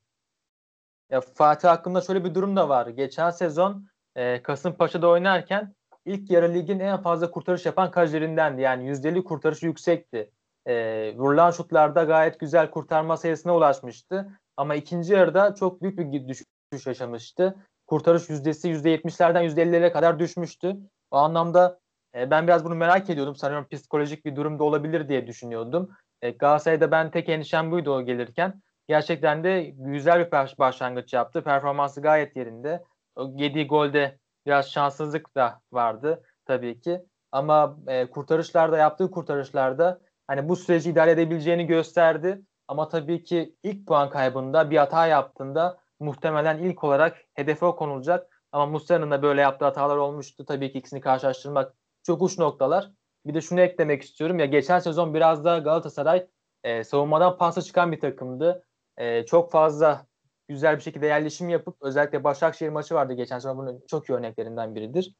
[1.10, 2.88] Ya Fatih hakkında şöyle bir durum da var.
[2.88, 8.62] Geçen sezon e, Kasımpaşa'da oynarken ilk yarı ligin en fazla kurtarış yapan kalecilerindendi.
[8.62, 10.32] Yani yüzdeli kurtarışı yüksekti.
[10.66, 10.74] E,
[11.18, 14.40] vurulan şutlarda gayet güzel kurtarma sayısına ulaşmıştı.
[14.58, 17.56] Ama ikinci yarıda çok büyük bir düşüş yaşamıştı.
[17.88, 20.78] Kurtarış yüzdesi %70'lerden %50'lere kadar düşmüştü.
[21.12, 21.80] O anlamda
[22.16, 23.36] e, ben biraz bunu merak ediyordum.
[23.36, 25.90] Sanıyorum psikolojik bir durumda olabilir diye düşünüyordum.
[26.22, 28.62] E, Galatasaray'da ben tek endişem buydu o gelirken.
[28.88, 31.44] Gerçekten de güzel bir başlangıç yaptı.
[31.44, 32.84] Performansı gayet yerinde.
[33.16, 37.02] O yediği golde biraz şanssızlık da vardı tabii ki.
[37.32, 42.42] Ama e, kurtarışlarda yaptığı kurtarışlarda hani bu süreci idare edebileceğini gösterdi.
[42.68, 48.42] Ama tabii ki ilk puan kaybında bir hata yaptığında muhtemelen ilk olarak hedefe konulacak.
[48.52, 50.46] Ama Muslera'nın da böyle yaptığı hatalar olmuştu.
[50.46, 51.74] Tabii ki ikisini karşılaştırmak
[52.06, 52.92] çok uç noktalar.
[53.26, 54.40] Bir de şunu eklemek istiyorum.
[54.40, 56.28] Ya geçen sezon biraz da Galatasaray
[56.64, 58.66] e, savunmadan pasta çıkan bir takımdı.
[58.98, 60.06] E, çok fazla
[60.48, 64.76] güzel bir şekilde yerleşim yapıp özellikle Başakşehir maçı vardı geçen sezon bunun çok iyi örneklerinden
[64.76, 65.16] biridir.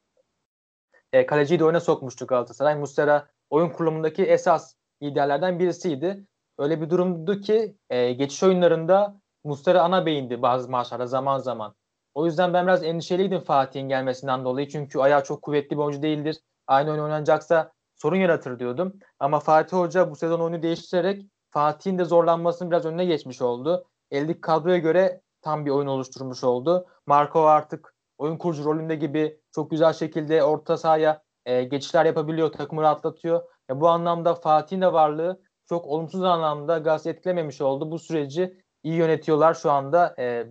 [1.12, 2.74] E, kaleciyi de oyuna sokmuştu Galatasaray.
[2.74, 6.26] Muslera oyun kurulumundaki esas liderlerden birisiydi.
[6.58, 11.74] Öyle bir durumdu ki e, geçiş oyunlarında Muslera ana beyindi bazı maçlarda zaman zaman.
[12.14, 14.68] O yüzden ben biraz endişeliydim Fatih'in gelmesinden dolayı.
[14.68, 16.40] Çünkü ayağı çok kuvvetli bir oyuncu değildir.
[16.66, 18.98] Aynı oyun oynanacaksa sorun yaratır diyordum.
[19.18, 23.84] Ama Fatih Hoca bu sezon oyunu değiştirerek Fatih'in de zorlanmasının biraz önüne geçmiş oldu.
[24.10, 26.86] Eldeki kadroya göre tam bir oyun oluşturmuş oldu.
[27.06, 32.82] Marco artık oyun kurucu rolünde gibi çok güzel şekilde orta sahaya e, geçişler yapabiliyor, takımı
[32.82, 33.42] rahatlatıyor.
[33.70, 37.90] Ya bu anlamda Fatih'in de varlığı çok olumsuz anlamda Galatasaray etkilememiş oldu.
[37.90, 40.14] Bu süreci iyi yönetiyorlar şu anda.
[40.18, 40.46] E,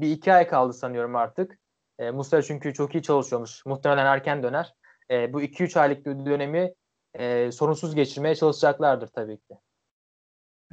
[0.00, 1.58] bir iki ay kaldı sanıyorum artık.
[1.98, 3.66] E, Muslera çünkü çok iyi çalışıyormuş.
[3.66, 4.74] Muhtemelen erken döner.
[5.10, 6.72] E, bu 2-3 aylık dönemi
[7.14, 9.54] e, sorunsuz geçirmeye çalışacaklardır tabii ki.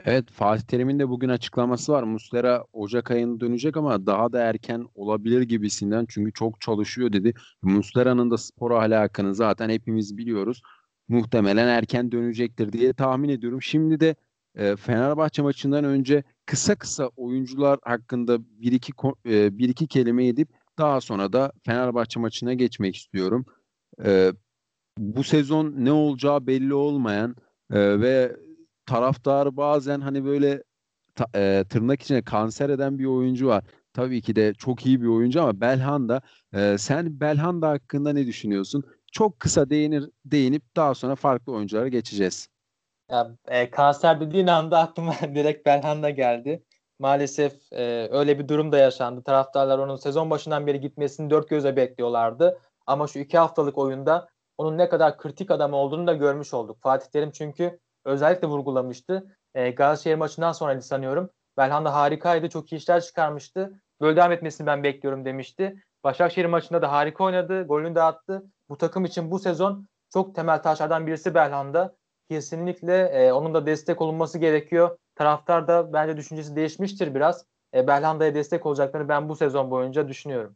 [0.06, 2.04] Evet Fatih Terim'in de bugün açıklaması var.
[2.04, 7.34] Muslera Ocak ayında dönecek ama daha da erken olabilir gibisinden çünkü çok çalışıyor dedi.
[7.62, 10.62] Muslera'nın da spor ahlakını zaten hepimiz biliyoruz.
[11.08, 13.62] Muhtemelen erken dönecektir diye tahmin ediyorum.
[13.62, 14.16] Şimdi de
[14.56, 18.92] e, Fenerbahçe maçından önce kısa kısa oyuncular hakkında bir iki
[19.26, 23.46] e, bir iki kelime edip daha sonra da Fenerbahçe maçına geçmek istiyorum.
[24.06, 24.32] E,
[24.98, 27.36] bu sezon ne olacağı belli olmayan
[27.72, 28.36] e, ve
[28.86, 30.64] taraftar bazen hani böyle
[31.16, 33.64] ta, e, tırnak içine kanser eden bir oyuncu var.
[33.94, 36.22] Tabii ki de çok iyi bir oyuncu ama Belhanda
[36.54, 38.84] e, sen Belhanda hakkında ne düşünüyorsun?
[39.12, 42.48] Çok kısa değinir değinip daha sonra farklı oyunculara geçeceğiz.
[43.12, 46.64] Ya, e, kanser dediğin anda aklıma direkt Belhanda geldi.
[47.00, 49.24] Maalesef e, öyle bir durum da yaşandı.
[49.24, 52.60] Taraftarlar onun sezon başından beri gitmesini dört göze bekliyorlardı.
[52.92, 54.28] Ama şu iki haftalık oyunda
[54.58, 56.78] onun ne kadar kritik adam olduğunu da görmüş olduk.
[56.82, 59.38] Fatih Terim çünkü özellikle vurgulamıştı.
[59.56, 61.30] E, Galatasaray maçından sonra sanıyorum.
[61.58, 62.50] Belhanda harikaydı.
[62.50, 63.82] Çok iyi işler çıkarmıştı.
[64.02, 65.84] Böyle devam etmesini ben bekliyorum demişti.
[66.04, 67.64] Başakşehir maçında da harika oynadı.
[67.64, 68.44] Golünü de attı.
[68.70, 71.96] Bu takım için bu sezon çok temel taşlardan birisi Belhanda.
[72.30, 74.98] Kesinlikle e, onun da destek olunması gerekiyor.
[75.16, 77.46] Taraftar da bence düşüncesi değişmiştir biraz.
[77.74, 80.56] E, Belhanda'ya destek olacaklarını ben bu sezon boyunca düşünüyorum.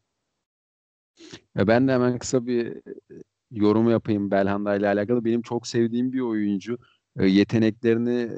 [1.55, 2.81] Ben de hemen kısa bir
[3.51, 5.25] yorum yapayım Belhanda ile alakalı.
[5.25, 6.77] Benim çok sevdiğim bir oyuncu.
[7.19, 8.29] E, yeteneklerini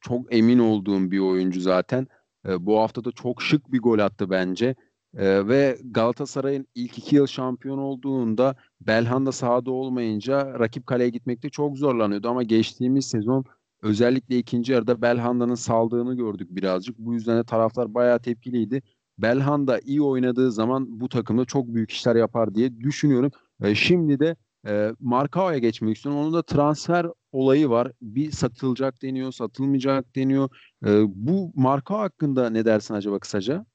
[0.00, 2.06] çok emin olduğum bir oyuncu zaten.
[2.48, 4.74] E, bu hafta da çok şık bir gol attı bence.
[5.16, 11.78] E, ve Galatasaray'ın ilk iki yıl şampiyon olduğunda Belhanda sahada olmayınca rakip kaleye gitmekte çok
[11.78, 12.28] zorlanıyordu.
[12.28, 13.44] Ama geçtiğimiz sezon
[13.82, 16.98] özellikle ikinci yarıda Belhanda'nın saldığını gördük birazcık.
[16.98, 18.82] Bu yüzden de taraftar bayağı tepkiliydi.
[19.18, 23.30] Belhanda iyi oynadığı zaman bu takımda çok büyük işler yapar diye düşünüyorum.
[23.74, 26.20] şimdi de e, Markao'ya geçmek istiyorum.
[26.20, 27.92] Onun da transfer olayı var.
[28.02, 30.48] Bir satılacak deniyor, satılmayacak deniyor.
[30.86, 33.66] E, bu Markao hakkında ne dersin acaba kısaca?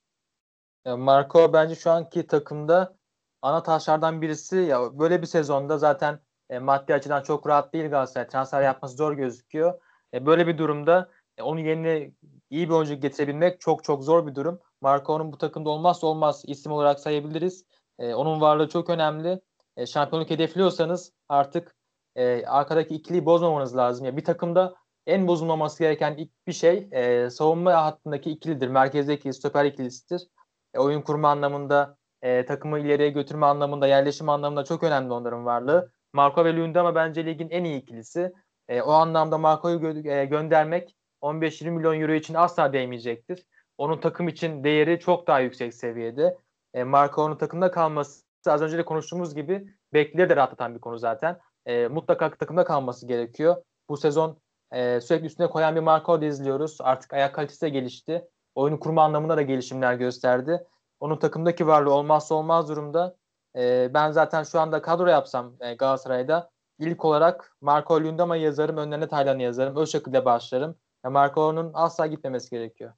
[0.85, 2.97] Ya Marco bence şu anki takımda
[3.41, 4.57] ana taşlardan birisi.
[4.57, 8.27] Ya böyle bir sezonda zaten e, maddi açıdan çok rahat değil Galatasaray.
[8.27, 9.81] Transfer yapması zor gözüküyor.
[10.13, 12.11] E, böyle bir durumda e, onun yerine
[12.49, 14.59] iyi bir oyuncu getirebilmek çok çok zor bir durum.
[14.81, 17.65] Marco'nun bu takımda olmazsa olmaz isim olarak sayabiliriz.
[17.99, 19.41] E, onun varlığı çok önemli.
[19.77, 21.75] E, şampiyonluk hedefliyorsanız artık
[22.15, 24.05] e, arkadaki ikiliyi bozmamanız lazım.
[24.05, 24.75] Ya bir takımda
[25.07, 28.67] en bozulmaması gereken ilk bir şey e, savunma hattındaki ikilidir.
[28.67, 30.27] Merkezdeki stoper ikilisidir.
[30.73, 35.91] E, oyun kurma anlamında, e, takımı ileriye götürme anlamında, yerleşim anlamında çok önemli onların varlığı.
[36.13, 38.33] Marco ve Lundama bence ligin en iyi ikilisi.
[38.67, 43.45] E, o anlamda Marco'yu gö- e, göndermek 15-20 milyon euro için asla değmeyecektir.
[43.81, 46.37] Onun takım için değeri çok daha yüksek seviyede.
[46.73, 51.39] E, Marco'nun takımda kalması az önce de konuştuğumuz gibi bekleri de rahatlatan bir konu zaten.
[51.65, 53.63] E, mutlaka takımda kalması gerekiyor.
[53.89, 54.37] Bu sezon
[54.71, 56.77] e, sürekli üstüne koyan bir Marco izliyoruz.
[56.81, 58.27] Artık ayak kalitesi de gelişti.
[58.55, 60.63] Oyunu kurma anlamında da gelişimler gösterdi.
[60.99, 63.15] Onun takımdaki varlığı olmazsa olmaz durumda.
[63.55, 69.07] E, ben zaten şu anda kadro yapsam e, Galatasaray'da ilk olarak Marco Lundama yazarım, önlerine
[69.07, 69.75] Taylan'ı yazarım.
[69.75, 70.75] O şekilde başlarım.
[71.05, 72.93] Yani Marco'nun asla gitmemesi gerekiyor.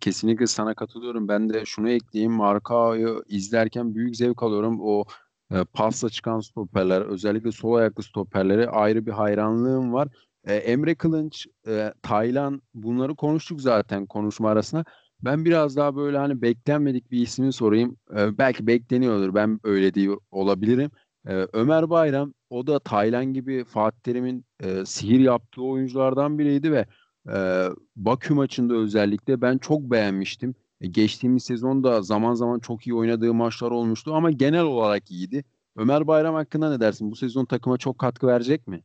[0.00, 1.28] Kesinlikle sana katılıyorum.
[1.28, 2.32] Ben de şunu ekleyeyim.
[2.32, 4.78] Marcao'yu izlerken büyük zevk alıyorum.
[4.80, 5.04] O
[5.52, 10.08] e, pasla çıkan stoperler, özellikle sol ayaklı stoperlere ayrı bir hayranlığım var.
[10.44, 14.84] E, Emre Kılınç, e, Taylan bunları konuştuk zaten konuşma arasında.
[15.22, 17.96] Ben biraz daha böyle hani beklenmedik bir ismi sorayım.
[18.16, 19.34] E, belki bekleniyordur.
[19.34, 20.90] Ben öyle diyor olabilirim.
[21.28, 26.86] E, Ömer Bayram o da Taylan gibi Fatih Terim'in e, sihir yaptığı oyunculardan biriydi ve
[27.34, 30.54] e, Bakü maçında özellikle ben çok beğenmiştim.
[30.80, 35.44] E, geçtiğimiz sezonda zaman zaman çok iyi oynadığı maçlar olmuştu ama genel olarak iyiydi.
[35.76, 37.10] Ömer Bayram hakkında ne dersin?
[37.10, 38.82] Bu sezon takıma çok katkı verecek mi?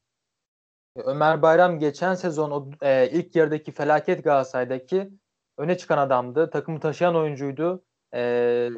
[0.95, 5.09] E, Ömer Bayram geçen sezon o e, ilk yarıdaki felaket Galatasaray'daki
[5.57, 6.49] öne çıkan adamdı.
[6.49, 7.83] Takımı taşıyan oyuncuydu.
[8.13, 8.69] E,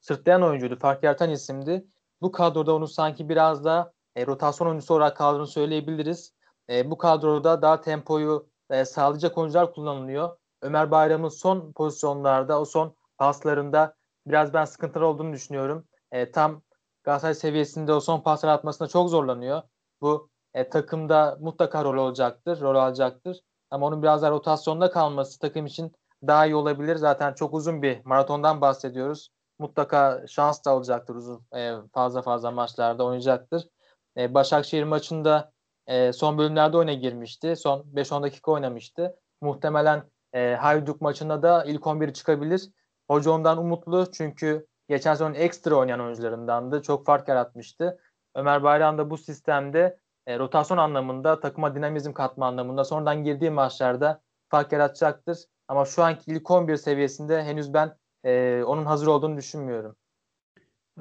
[0.00, 0.76] sırtlayan oyuncuydu.
[0.76, 1.86] Fark yaratan isimdi.
[2.20, 6.34] Bu kadroda onu sanki biraz da e, rotasyon oyuncusu olarak kadronu söyleyebiliriz.
[6.70, 10.36] E, bu kadroda daha tempoyu e, sağlayacak oyuncular kullanılıyor.
[10.62, 13.94] Ömer Bayram'ın son pozisyonlarda, o son paslarında
[14.26, 15.86] biraz ben sıkıntılı olduğunu düşünüyorum.
[16.12, 16.62] E, tam
[17.04, 19.62] Galatasaray seviyesinde o son paslar atmasında çok zorlanıyor.
[20.00, 23.40] Bu e, takımda mutlaka rol olacaktır, rol alacaktır.
[23.70, 25.92] Ama onun biraz daha rotasyonda kalması takım için
[26.26, 26.96] daha iyi olabilir.
[26.96, 29.28] Zaten çok uzun bir maratondan bahsediyoruz.
[29.58, 33.68] Mutlaka şans da alacaktır uzun e, fazla fazla maçlarda oynayacaktır.
[34.16, 35.51] E, Başakşehir maçında
[35.86, 37.56] e, son bölümlerde oyuna girmişti.
[37.56, 39.16] Son 5-10 dakika oynamıştı.
[39.40, 42.70] Muhtemelen e, Hayduk maçında da ilk 11 çıkabilir.
[43.08, 46.82] Hoca ondan umutlu çünkü geçen sezon ekstra oynayan oyuncularındandı.
[46.82, 47.98] Çok fark yaratmıştı.
[48.34, 54.20] Ömer Bayram da bu sistemde e, rotasyon anlamında, takıma dinamizm katma anlamında sonradan girdiği maçlarda
[54.48, 55.38] fark yaratacaktır.
[55.68, 59.96] Ama şu anki ilk 11 seviyesinde henüz ben e, onun hazır olduğunu düşünmüyorum.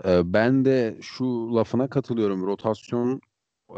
[0.05, 2.47] Ee, ben de şu lafına katılıyorum.
[2.47, 3.21] Rotasyon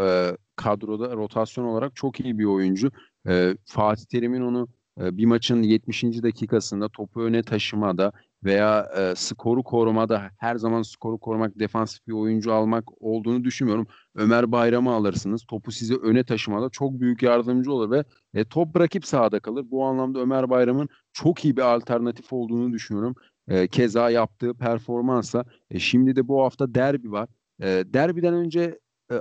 [0.02, 2.92] e, kadroda rotasyon olarak çok iyi bir oyuncu.
[3.28, 4.68] E, Fatih Terim'in onu
[5.02, 6.04] e, bir maçın 70.
[6.04, 8.12] dakikasında topu öne taşımada
[8.44, 13.88] veya e, skoru korumada her zaman skoru korumak, defansif bir oyuncu almak olduğunu düşünmüyorum.
[14.16, 15.44] Ömer Bayram'ı alırsınız.
[15.46, 18.04] Topu size öne taşımada çok büyük yardımcı olur ve
[18.34, 19.66] e, top rakip sahada kalır.
[19.72, 23.16] Bu anlamda Ömer Bayram'ın çok iyi bir alternatif olduğunu düşünüyorum.
[23.48, 27.30] E, keza yaptığı performansa e, şimdi de bu hafta derbi var.
[27.62, 28.80] E, derbiden önce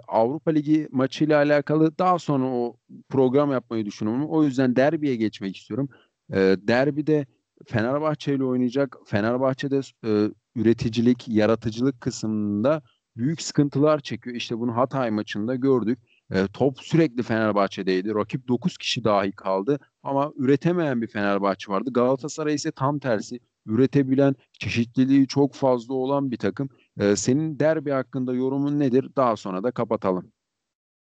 [0.09, 2.77] Avrupa Ligi maçıyla alakalı daha sonra o
[3.09, 4.27] program yapmayı düşünüyorum.
[4.29, 5.88] O yüzden derbiye geçmek istiyorum.
[6.33, 7.27] E, derbide
[7.66, 8.97] Fenerbahçe ile oynayacak.
[9.07, 12.83] Fenerbahçe'de e, üreticilik, yaratıcılık kısmında
[13.16, 14.37] büyük sıkıntılar çekiyor.
[14.37, 15.99] İşte bunu Hatay maçında gördük.
[16.31, 18.14] E, top sürekli Fenerbahçe'deydi.
[18.14, 21.90] Rakip 9 kişi dahi kaldı ama üretemeyen bir Fenerbahçe vardı.
[21.92, 26.68] Galatasaray ise tam tersi üretebilen, çeşitliliği çok fazla olan bir takım.
[27.00, 29.09] E, senin derbi hakkında yorumun nedir?
[29.16, 30.33] Daha sonra da kapatalım.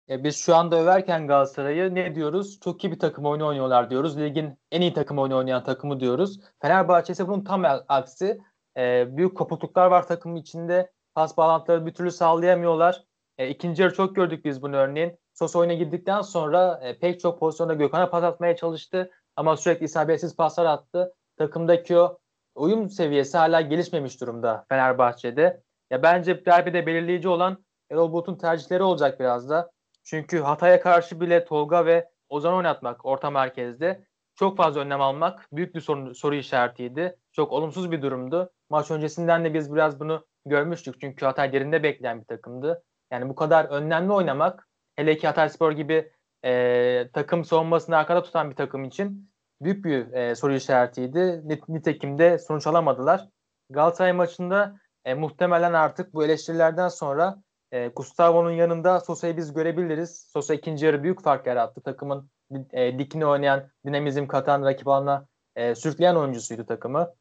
[0.10, 2.60] E biz şu anda överken Galatasaray'ı ne diyoruz?
[2.60, 4.18] Çok iyi bir takım oyunu oynuyorlar diyoruz.
[4.18, 6.40] Ligin en iyi takım oyunu oynayan takımı diyoruz.
[6.62, 8.42] Fenerbahçe ise bunun tam aksi.
[8.78, 10.92] E, büyük kopukluklar var takımın içinde.
[11.16, 13.04] Pas bağlantıları bir türlü sağlayamıyorlar.
[13.38, 15.20] E, ikinci yarı çok gördük biz bunu örneğin.
[15.34, 19.12] Sos oyuna girdikten sonra e, pek çok pozisyonda Gökhan'a pas atmaya çalıştı.
[19.36, 21.14] Ama sürekli isabetsiz paslar attı.
[21.38, 22.20] Takımdaki o
[22.56, 25.64] uyum seviyesi hala gelişmemiş durumda Fenerbahçe'de.
[25.94, 29.72] Ya bence derbide belirleyici olan Erol Bulut'un tercihleri olacak biraz da.
[30.04, 35.76] Çünkü Hatay'a karşı bile Tolga ve Ozan oynatmak orta merkezde çok fazla önlem almak büyük
[35.76, 37.18] bir sorun, soru işaretiydi.
[37.32, 38.52] Çok olumsuz bir durumdu.
[38.70, 41.02] Maç öncesinden de biz biraz bunu görmüştük.
[41.02, 42.84] Çünkü Hatay derinde bekleyen bir takımdı.
[43.12, 46.12] Yani bu kadar önlemli oynamak hele ki Hatay Spor gibi
[46.46, 51.42] e, takım savunmasını arkada tutan bir takım için büyük bir e, soru işaretiydi.
[51.68, 53.28] Nitekim de sonuç alamadılar.
[53.70, 60.28] Galatasaray maçında e, muhtemelen artık bu eleştirilerden sonra e, Gustavo'nun yanında Sosa'yı biz görebiliriz.
[60.34, 61.82] Sosa ikinci yarı büyük fark yarattı.
[61.82, 62.30] Takımın
[62.72, 67.14] e, dikini oynayan, dinamizm katan, rakip alana e, sürükleyen oyuncusuydu takımı.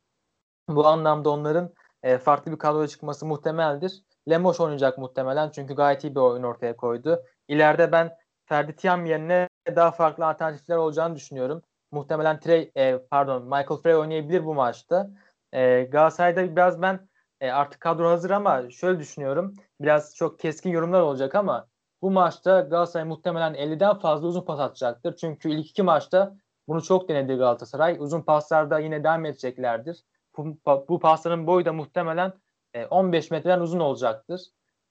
[0.69, 4.03] Bu anlamda onların e, farklı bir kadroya çıkması muhtemeldir.
[4.31, 7.23] Lemos oynayacak muhtemelen çünkü gayet iyi bir oyun ortaya koydu.
[7.49, 11.63] İleride ben Ferdi Tiam yerine daha farklı alternatifler olacağını düşünüyorum.
[11.91, 15.11] Muhtemelen Trey, e, pardon Michael Frey oynayabilir bu maçta.
[15.53, 17.09] E, Galatasaray'da biraz ben
[17.43, 19.55] e, artık kadro hazır ama şöyle düşünüyorum.
[19.81, 21.67] Biraz çok keskin yorumlar olacak ama
[22.03, 25.17] bu maçta Galatasaray muhtemelen 50'den fazla uzun pas atacaktır.
[25.17, 26.37] Çünkü ilk iki maçta
[26.69, 27.97] bunu çok denedi Galatasaray.
[27.99, 30.05] Uzun paslarda yine devam edeceklerdir.
[30.37, 32.33] Bu, bu pasların boyu da muhtemelen
[32.75, 34.41] e, 15 metreden uzun olacaktır.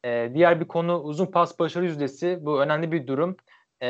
[0.05, 2.39] E, diğer bir konu uzun pas başarı yüzdesi.
[2.41, 3.37] Bu önemli bir durum.
[3.81, 3.87] E,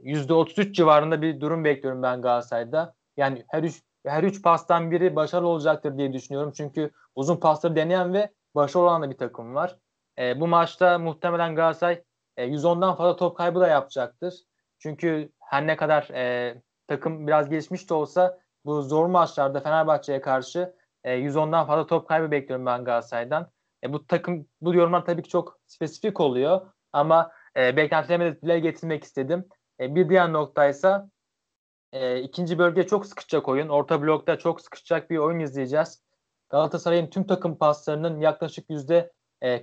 [0.00, 2.94] %33 civarında bir durum bekliyorum ben Galatasaray'da.
[3.16, 6.52] Yani her üç, her üç pastan biri başarılı olacaktır diye düşünüyorum.
[6.56, 9.76] Çünkü uzun pasları deneyen ve başarılı olan da bir takım var.
[10.18, 12.02] E, bu maçta muhtemelen Galatasaray
[12.36, 14.34] e, 110'dan fazla top kaybı da yapacaktır.
[14.78, 16.54] Çünkü her ne kadar e,
[16.86, 20.74] takım biraz gelişmiş de olsa bu zor maçlarda Fenerbahçe'ye karşı
[21.04, 23.50] e, 110'dan fazla top kaybı bekliyorum ben Galatasaray'dan.
[23.84, 28.58] E, bu takım bu yorumlar tabii ki çok spesifik oluyor ama e, beklentilerimi de dile
[28.60, 29.48] getirmek istedim.
[29.80, 31.10] E, bir diğer noktaysa
[31.92, 33.68] e, ikinci bölge çok sıkışacak oyun.
[33.68, 36.02] Orta blokta çok sıkışacak bir oyun izleyeceğiz.
[36.50, 39.12] Galatasaray'ın tüm takım paslarının yaklaşık yüzde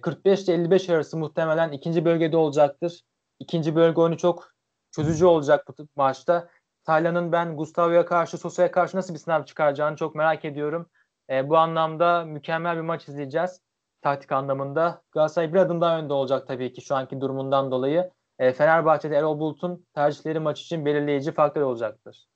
[0.02, 3.02] 45 ile 55 arası muhtemelen ikinci bölgede olacaktır.
[3.39, 4.52] İkinci bölge oyunu çok
[4.91, 6.50] çözücü olacak bu maçta.
[6.84, 10.89] Taylan'ın ben Gustavo'ya karşı, Sosa'ya karşı nasıl bir sınav çıkaracağını çok merak ediyorum.
[11.30, 13.62] E, bu anlamda mükemmel bir maç izleyeceğiz.
[14.02, 15.02] Taktik anlamında.
[15.12, 18.12] Galatasaray bir adım daha önde olacak tabii ki şu anki durumundan dolayı.
[18.39, 22.28] E, Fenerbahçe'de Erol Bulut'un tercihleri maç için belirleyici faktör olacaktır.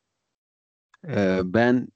[1.08, 1.88] Ee, ben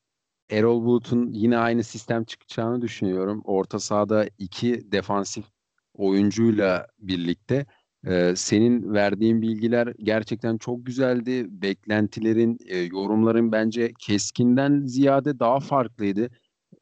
[0.49, 3.41] Erol Bulut'un yine aynı sistem çıkacağını düşünüyorum.
[3.45, 5.45] Orta sahada iki defansif
[5.93, 7.65] oyuncuyla birlikte.
[8.07, 11.45] Ee, senin verdiğin bilgiler gerçekten çok güzeldi.
[11.49, 16.29] Beklentilerin, e, yorumların bence keskinden ziyade daha farklıydı.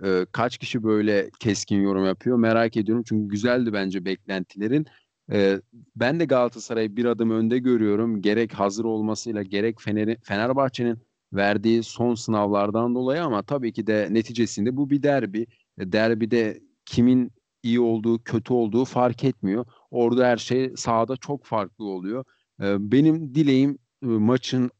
[0.03, 3.03] Ee, kaç kişi böyle keskin yorum yapıyor merak ediyorum.
[3.07, 4.85] Çünkü güzeldi bence beklentilerin.
[5.31, 5.61] Ee,
[5.95, 8.21] ben de Galatasaray'ı bir adım önde görüyorum.
[8.21, 14.77] Gerek hazır olmasıyla gerek Fener Fenerbahçe'nin verdiği son sınavlardan dolayı ama tabii ki de neticesinde
[14.77, 15.47] bu bir derbi.
[15.77, 17.31] E, derbide kimin
[17.63, 19.65] iyi olduğu, kötü olduğu fark etmiyor.
[19.91, 22.25] Orada her şey sahada çok farklı oluyor.
[22.61, 24.71] E, benim dileğim e, maçın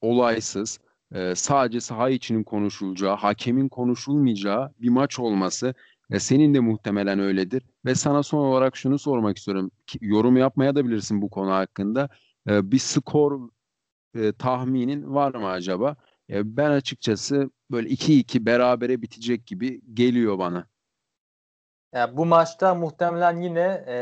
[0.00, 0.78] olaysız,
[1.34, 5.74] sadece saha içinin konuşulacağı, hakemin konuşulmayacağı bir maç olması.
[6.18, 7.62] Senin de muhtemelen öyledir.
[7.84, 9.70] Ve sana son olarak şunu sormak istiyorum.
[10.00, 12.08] Yorum yapmaya da bilirsin bu konu hakkında.
[12.46, 13.48] Bir skor
[14.14, 15.96] e, tahminin var mı acaba?
[16.30, 20.66] E, ben açıkçası böyle 2-2 berabere bitecek gibi geliyor bana.
[21.94, 23.96] Yani bu maçta muhtemelen yine e,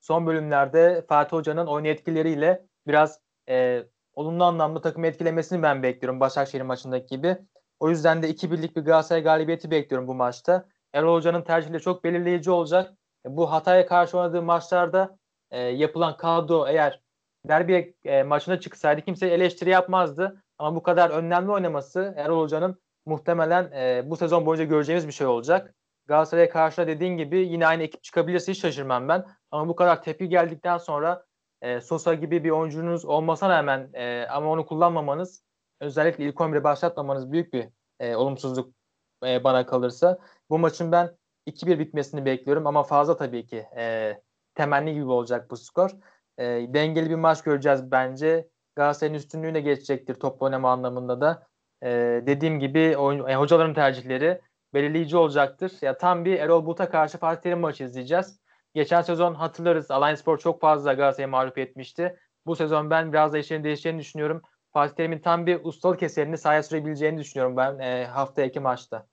[0.00, 3.82] son bölümlerde Fatih Hoca'nın oyun etkileriyle biraz e,
[4.14, 7.36] olumlu anlamda takımı etkilemesini ben bekliyorum Başakşehir maçındaki gibi.
[7.80, 10.68] O yüzden de 2-1'lik bir Galatasaray galibiyeti bekliyorum bu maçta.
[10.92, 12.94] Erol Hoca'nın tercihleri çok belirleyici olacak.
[13.26, 15.18] E, bu Hatay'a karşı oynadığı maçlarda
[15.50, 17.02] e, yapılan kadro eğer
[17.48, 20.42] derbi e, maçına çıksaydı kimse eleştiri yapmazdı.
[20.58, 25.26] Ama bu kadar önlemli oynaması Erol Hoca'nın muhtemelen e, bu sezon boyunca göreceğimiz bir şey
[25.26, 25.74] olacak.
[26.06, 29.24] Galatasaray'a karşı dediğin gibi yine aynı ekip çıkabilirse hiç şaşırmam ben.
[29.50, 31.24] Ama bu kadar tepki geldikten sonra
[31.62, 35.44] e, Sosa gibi bir oyuncunuz olmasına rağmen e, ama onu kullanmamanız
[35.80, 37.68] özellikle ilk 11'e başlatmamanız büyük bir
[38.00, 38.74] e, olumsuzluk
[39.24, 40.18] e, bana kalırsa.
[40.50, 41.16] Bu maçın ben
[41.46, 44.14] 2-1 bitmesini bekliyorum ama fazla tabii ki e,
[44.54, 45.90] temenni gibi olacak bu skor.
[46.38, 48.48] E, dengeli bir maç göreceğiz bence.
[48.76, 51.46] Galatasaray'ın üstünlüğüne geçecektir top oynama anlamında da.
[51.82, 51.90] E,
[52.26, 54.40] dediğim gibi oyun, e, hocaların tercihleri
[54.74, 55.72] belirleyici olacaktır.
[55.82, 58.40] Ya tam bir Erol Bulut'a karşı Fatih Terim maçı izleyeceğiz.
[58.74, 62.16] Geçen sezon hatırlarız Alliance Spor çok fazla Galatasaray'ı mağlup etmişti.
[62.46, 64.42] Bu sezon ben biraz da işlerin değişeceğini düşünüyorum.
[64.72, 69.06] Fatih Terim'in tam bir ustalık eserini sahaya sürebileceğini düşünüyorum ben e, hafta iki maçta.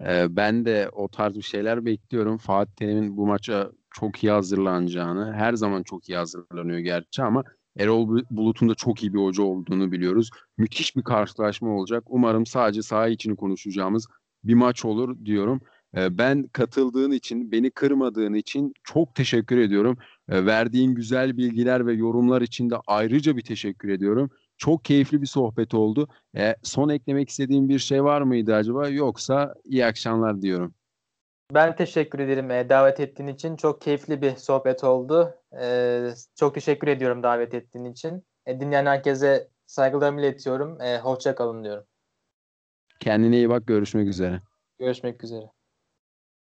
[0.00, 2.38] E, ben de o tarz bir şeyler bekliyorum.
[2.38, 7.44] Fatih Terim'in bu maça çok iyi hazırlanacağını, her zaman çok iyi hazırlanıyor gerçi ama
[7.78, 10.30] Erol Bulut'un da çok iyi bir hoca olduğunu biliyoruz.
[10.58, 12.04] Müthiş bir karşılaşma olacak.
[12.06, 14.06] Umarım sadece saha içini konuşacağımız
[14.44, 15.60] bir maç olur diyorum.
[15.96, 19.98] Ee, ben katıldığın için, beni kırmadığın için çok teşekkür ediyorum.
[20.28, 24.30] Ee, verdiğin güzel bilgiler ve yorumlar için de ayrıca bir teşekkür ediyorum.
[24.58, 26.08] Çok keyifli bir sohbet oldu.
[26.36, 28.88] Ee, son eklemek istediğin bir şey var mıydı acaba?
[28.88, 30.74] Yoksa iyi akşamlar diyorum.
[31.52, 33.56] Ben teşekkür ederim e, davet ettiğin için.
[33.56, 35.34] Çok keyifli bir sohbet oldu.
[35.60, 38.26] E, çok teşekkür ediyorum davet ettiğin için.
[38.46, 40.80] E, dinleyen herkese saygılarımı iletiyorum.
[40.80, 41.84] E, hoşça kalın diyorum.
[43.00, 43.66] Kendine iyi bak.
[43.66, 44.40] Görüşmek üzere.
[44.78, 45.53] Görüşmek üzere.